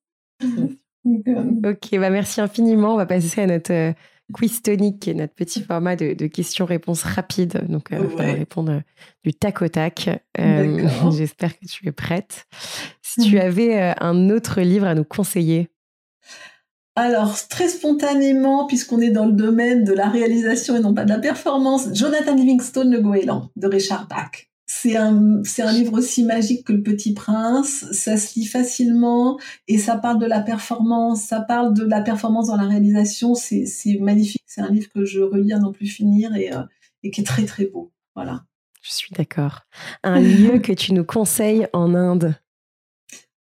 [0.45, 2.95] Euh, ok, bah merci infiniment.
[2.95, 3.93] On va passer à notre euh,
[4.33, 7.67] quiz tonique, est notre petit format de, questions-réponses rapides.
[7.69, 8.83] Donc, on va répondre
[9.25, 10.09] du tac au tac.
[11.17, 12.47] J'espère que tu es prête.
[13.03, 15.72] Si tu avais un autre livre à nous conseiller
[16.95, 21.11] alors, très spontanément, puisqu'on est dans le domaine de la réalisation et non pas de
[21.11, 24.49] la performance, Jonathan Livingstone, Le Goéland, de Richard Bach.
[24.67, 27.85] C'est un, c'est un livre aussi magique que Le Petit Prince.
[27.93, 29.39] Ça se lit facilement
[29.69, 31.23] et ça parle de la performance.
[31.23, 33.35] Ça parle de la performance dans la réalisation.
[33.35, 34.45] C'est, c'est magnifique.
[34.47, 36.63] C'est un livre que je relis à n'en plus finir et, euh,
[37.03, 37.93] et qui est très très beau.
[38.15, 38.45] Voilà.
[38.81, 39.61] Je suis d'accord.
[40.03, 42.35] Un lieu que tu nous conseilles en Inde?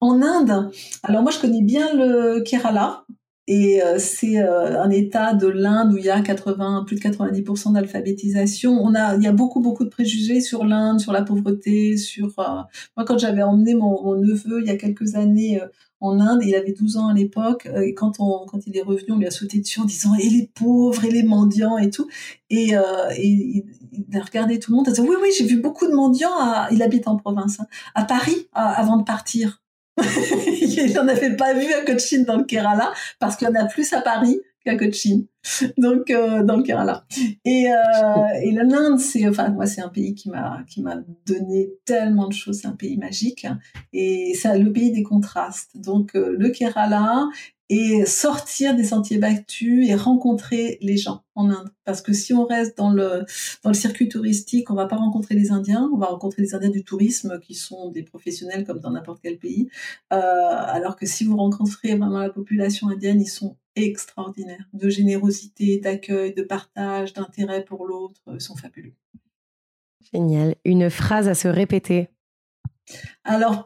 [0.01, 0.71] En Inde,
[1.03, 3.05] alors moi je connais bien le Kerala.
[3.51, 7.01] Et euh, c'est euh, un état de l'Inde où il y a 80, plus de
[7.01, 8.73] 90% d'alphabétisation.
[8.73, 12.37] On a, il y a beaucoup, beaucoup de préjugés sur l'Inde, sur la pauvreté, sur.
[12.37, 12.61] Euh,
[12.95, 15.59] moi, quand j'avais emmené mon, mon, neveu il y a quelques années
[15.99, 19.13] en Inde, il avait 12 ans à l'époque, et quand on, quand il est revenu,
[19.13, 22.07] on lui a sauté dessus en disant et les pauvres et les mendiants et tout.
[22.51, 22.73] Et,
[23.17, 23.65] et il,
[24.13, 26.37] a regardé tout le monde, il a dit oui, oui, j'ai vu beaucoup de mendiants.
[26.39, 29.59] À, il habite en province, hein, à Paris, avant de partir.
[30.47, 33.65] il n'en avait pas vu à Cochin dans le Kerala parce qu'il y en a
[33.65, 35.21] plus à Paris qu'à Cochin.
[35.77, 37.05] Donc euh, dans le Kerala.
[37.45, 41.69] Et, euh, et l'Inde, c'est enfin moi c'est un pays qui m'a qui m'a donné
[41.85, 42.59] tellement de choses.
[42.61, 43.47] C'est un pays magique
[43.93, 45.71] et c'est le pays des contrastes.
[45.75, 47.27] Donc euh, le Kerala
[47.69, 51.69] et sortir des sentiers battus et rencontrer les gens en Inde.
[51.85, 53.25] Parce que si on reste dans le,
[53.63, 56.71] dans le circuit touristique, on va pas rencontrer les Indiens, on va rencontrer les Indiens
[56.71, 59.69] du tourisme qui sont des professionnels comme dans n'importe quel pays.
[60.11, 65.77] Euh, alors que si vous rencontrez vraiment la population indienne, ils sont extraordinaires, de générosité,
[65.77, 68.93] d'accueil, de partage, d'intérêt pour l'autre, ils sont fabuleux.
[70.13, 70.55] Génial.
[70.65, 72.09] Une phrase à se répéter
[73.23, 73.63] alors,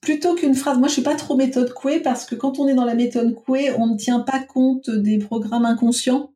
[0.00, 2.74] plutôt qu'une phrase, moi je suis pas trop méthode Coué parce que quand on est
[2.74, 6.32] dans la méthode Coué, on ne tient pas compte des programmes inconscients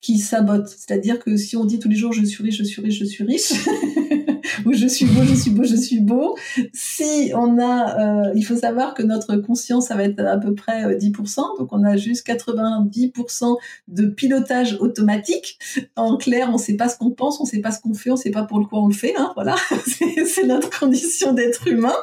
[0.00, 0.68] qui sabotent.
[0.68, 3.04] C'est-à-dire que si on dit tous les jours je suis riche, je suis riche, je
[3.04, 3.52] suis riche,
[4.64, 6.36] ou je suis beau, je suis beau, je suis beau.
[6.72, 10.54] Si on a, euh, il faut savoir que notre conscience, ça va être à peu
[10.54, 13.56] près 10%, euh, donc on a juste 90%
[13.88, 15.58] de pilotage automatique.
[15.96, 17.94] En clair, on ne sait pas ce qu'on pense, on ne sait pas ce qu'on
[17.94, 19.14] fait, on ne sait pas pour quoi on le fait.
[19.16, 19.54] Hein, voilà,
[20.26, 21.94] c'est notre condition d'être humain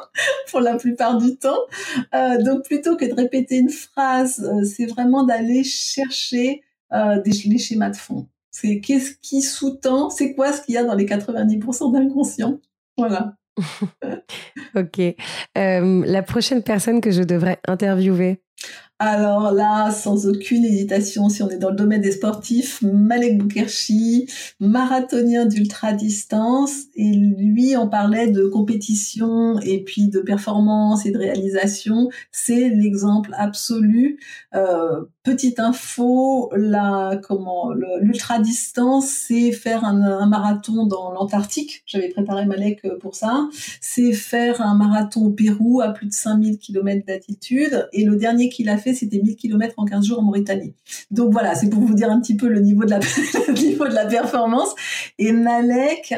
[0.50, 1.60] pour la plupart du temps.
[2.14, 7.32] Euh, donc plutôt que de répéter une phrase, euh, c'est vraiment d'aller chercher euh, des,
[7.46, 8.26] les schémas de fond.
[8.50, 12.58] C'est qu'est-ce qui sous-tend, c'est quoi ce qu'il y a dans les 90% d'inconscient?
[12.96, 13.34] Voilà.
[14.74, 15.00] ok.
[15.58, 18.42] Euh, la prochaine personne que je devrais interviewer
[19.02, 24.28] alors là, sans aucune hésitation, si on est dans le domaine des sportifs, Malek Boukherchi,
[24.60, 32.10] marathonien d'ultra-distance, et lui, on parlait de compétition et puis de performance et de réalisation.
[32.30, 34.20] C'est l'exemple absolu.
[34.54, 41.82] Euh, petite info, la comment l'ultra-distance, c'est faire un, un, marathon dans l'Antarctique.
[41.86, 43.48] J'avais préparé Malek pour ça.
[43.80, 47.88] C'est faire un marathon au Pérou à plus de 5000 km d'altitude.
[47.94, 50.74] Et le dernier qu'il a fait, c'était 1000 km en 15 jours en Mauritanie.
[51.10, 53.00] Donc voilà, c'est pour vous dire un petit peu le niveau de la,
[54.06, 54.74] performance.
[55.18, 56.14] Et Malek,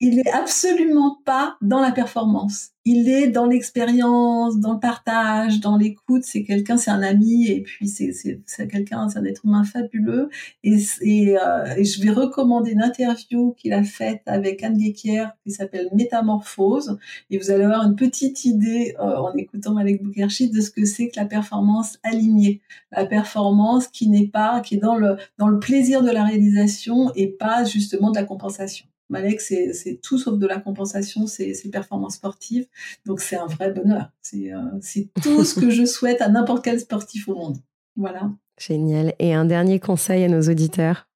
[0.00, 2.70] il est absolument pas dans la performance.
[2.86, 6.22] Il est dans l'expérience, dans le partage, dans l'écoute.
[6.24, 10.30] C'est quelqu'un, c'est un ami, et puis c'est quelqu'un, c'est un être humain fabuleux.
[10.64, 15.26] Et, et, euh, et, je vais recommander une interview qu'il a faite avec Anne Guéquier
[15.44, 16.98] qui s'appelle Métamorphose.
[17.28, 20.86] Et vous allez avoir une petite idée euh, en écoutant Malek Boukherchi de ce que
[20.86, 25.48] c'est que la performance alignée, la performance qui n'est pas, qui est dans le dans
[25.48, 28.86] le plaisir de la réalisation et pas justement de la compensation.
[29.10, 32.66] Malek, c'est tout sauf de la compensation, c'est performances sportives.
[33.04, 34.10] Donc c'est un vrai bonheur.
[34.34, 37.58] Euh, c'est tout ce que je souhaite à n'importe quel sportif au monde.
[37.96, 38.30] Voilà.
[38.58, 39.14] Génial.
[39.18, 41.08] Et un dernier conseil à nos auditeurs?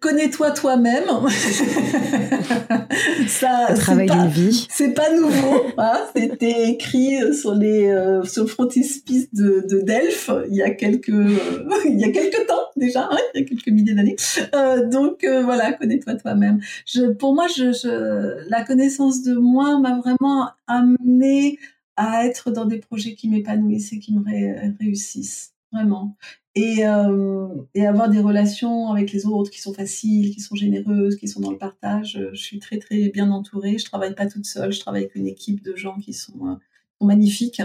[0.00, 1.04] Connais-toi toi-même.
[3.28, 4.66] ça, travail d'une vie.
[4.70, 5.66] C'est pas nouveau.
[5.76, 10.70] Hein C'était écrit sur les euh, sur le frontispice de, de Delphes il y a
[10.70, 14.16] quelques euh, il y a quelques temps déjà, hein, il y a quelques milliers d'années.
[14.54, 16.60] Euh, donc euh, voilà, connais-toi toi-même.
[16.86, 21.58] Je, pour moi, je, je, la connaissance de moi m'a vraiment amené
[21.96, 24.22] à être dans des projets qui m'épanouissent et qui me
[24.78, 26.16] réussissent vraiment
[26.58, 31.16] et, euh, et, avoir des relations avec les autres qui sont faciles, qui sont généreuses,
[31.16, 32.18] qui sont dans le partage.
[32.32, 33.78] Je suis très très bien entourée.
[33.78, 34.72] Je travaille pas toute seule.
[34.72, 36.54] Je travaille avec une équipe de gens qui sont, euh,
[37.00, 37.62] magnifiques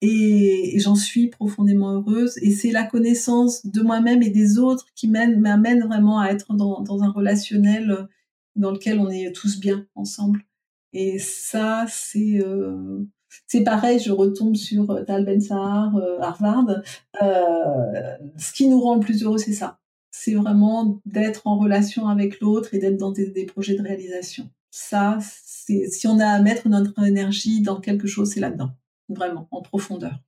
[0.00, 2.36] et, j'en suis profondément heureuse.
[2.38, 6.80] Et c'est la connaissance de moi-même et des autres qui m'amène vraiment à être dans,
[6.80, 8.08] dans, un relationnel
[8.56, 10.44] dans lequel on est tous bien ensemble.
[10.92, 13.04] Et ça, c'est euh,
[13.46, 16.82] c'est pareil, je retombe sur euh, Tal Ben Sahar, euh, Harvard.
[17.22, 19.78] Euh, ce qui nous rend le plus heureux, c'est ça.
[20.10, 24.50] C'est vraiment d'être en relation avec l'autre et d'être dans des, des, projets de réalisation.
[24.70, 28.70] Ça, si on a à mettre notre énergie dans quelque chose, c'est là-dedans,
[29.08, 30.18] vraiment, en profondeur.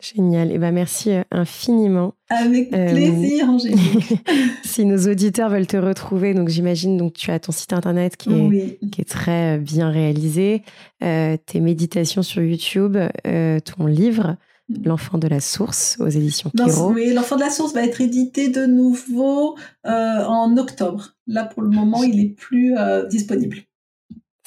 [0.00, 0.50] Génial.
[0.50, 2.14] Et eh ben merci euh, infiniment.
[2.28, 4.14] Avec euh, plaisir, Angélique.
[4.64, 8.30] si nos auditeurs veulent te retrouver, donc j'imagine donc tu as ton site internet qui
[8.30, 10.62] est, qui est très euh, bien réalisé,
[11.00, 14.36] tes méditations sur YouTube, ton livre.
[14.68, 14.74] Mm.
[14.84, 16.92] L'enfant de la source aux éditions Kiro.
[16.92, 21.14] Oui, l'enfant de la source va être édité de nouveau en octobre.
[21.28, 22.74] Là, pour le moment, il est plus
[23.08, 23.58] disponible.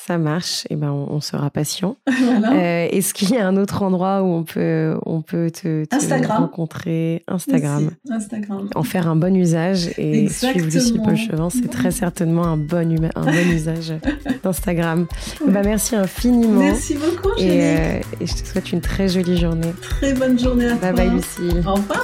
[0.08, 1.98] Ça marche, et eh ben on, sera patient.
[2.50, 5.86] Euh, est-ce qu'il y a un autre endroit où on peut, on peut te,
[6.28, 7.24] rencontrer?
[7.28, 7.92] Instagram.
[8.10, 8.70] Instagram.
[8.76, 12.96] En faire un bon usage et suivre Lucie Paul Chevin, c'est très certainement un bon,
[13.16, 13.94] un bon usage
[14.44, 15.08] d'Instagram.
[15.46, 16.60] Eh ben, merci infiniment.
[16.60, 19.74] Merci beaucoup, et, euh, et, je te souhaite une très jolie journée.
[19.82, 20.92] Très bonne journée à toi.
[20.92, 21.68] Bye bye Lucie.
[21.68, 22.04] Au revoir.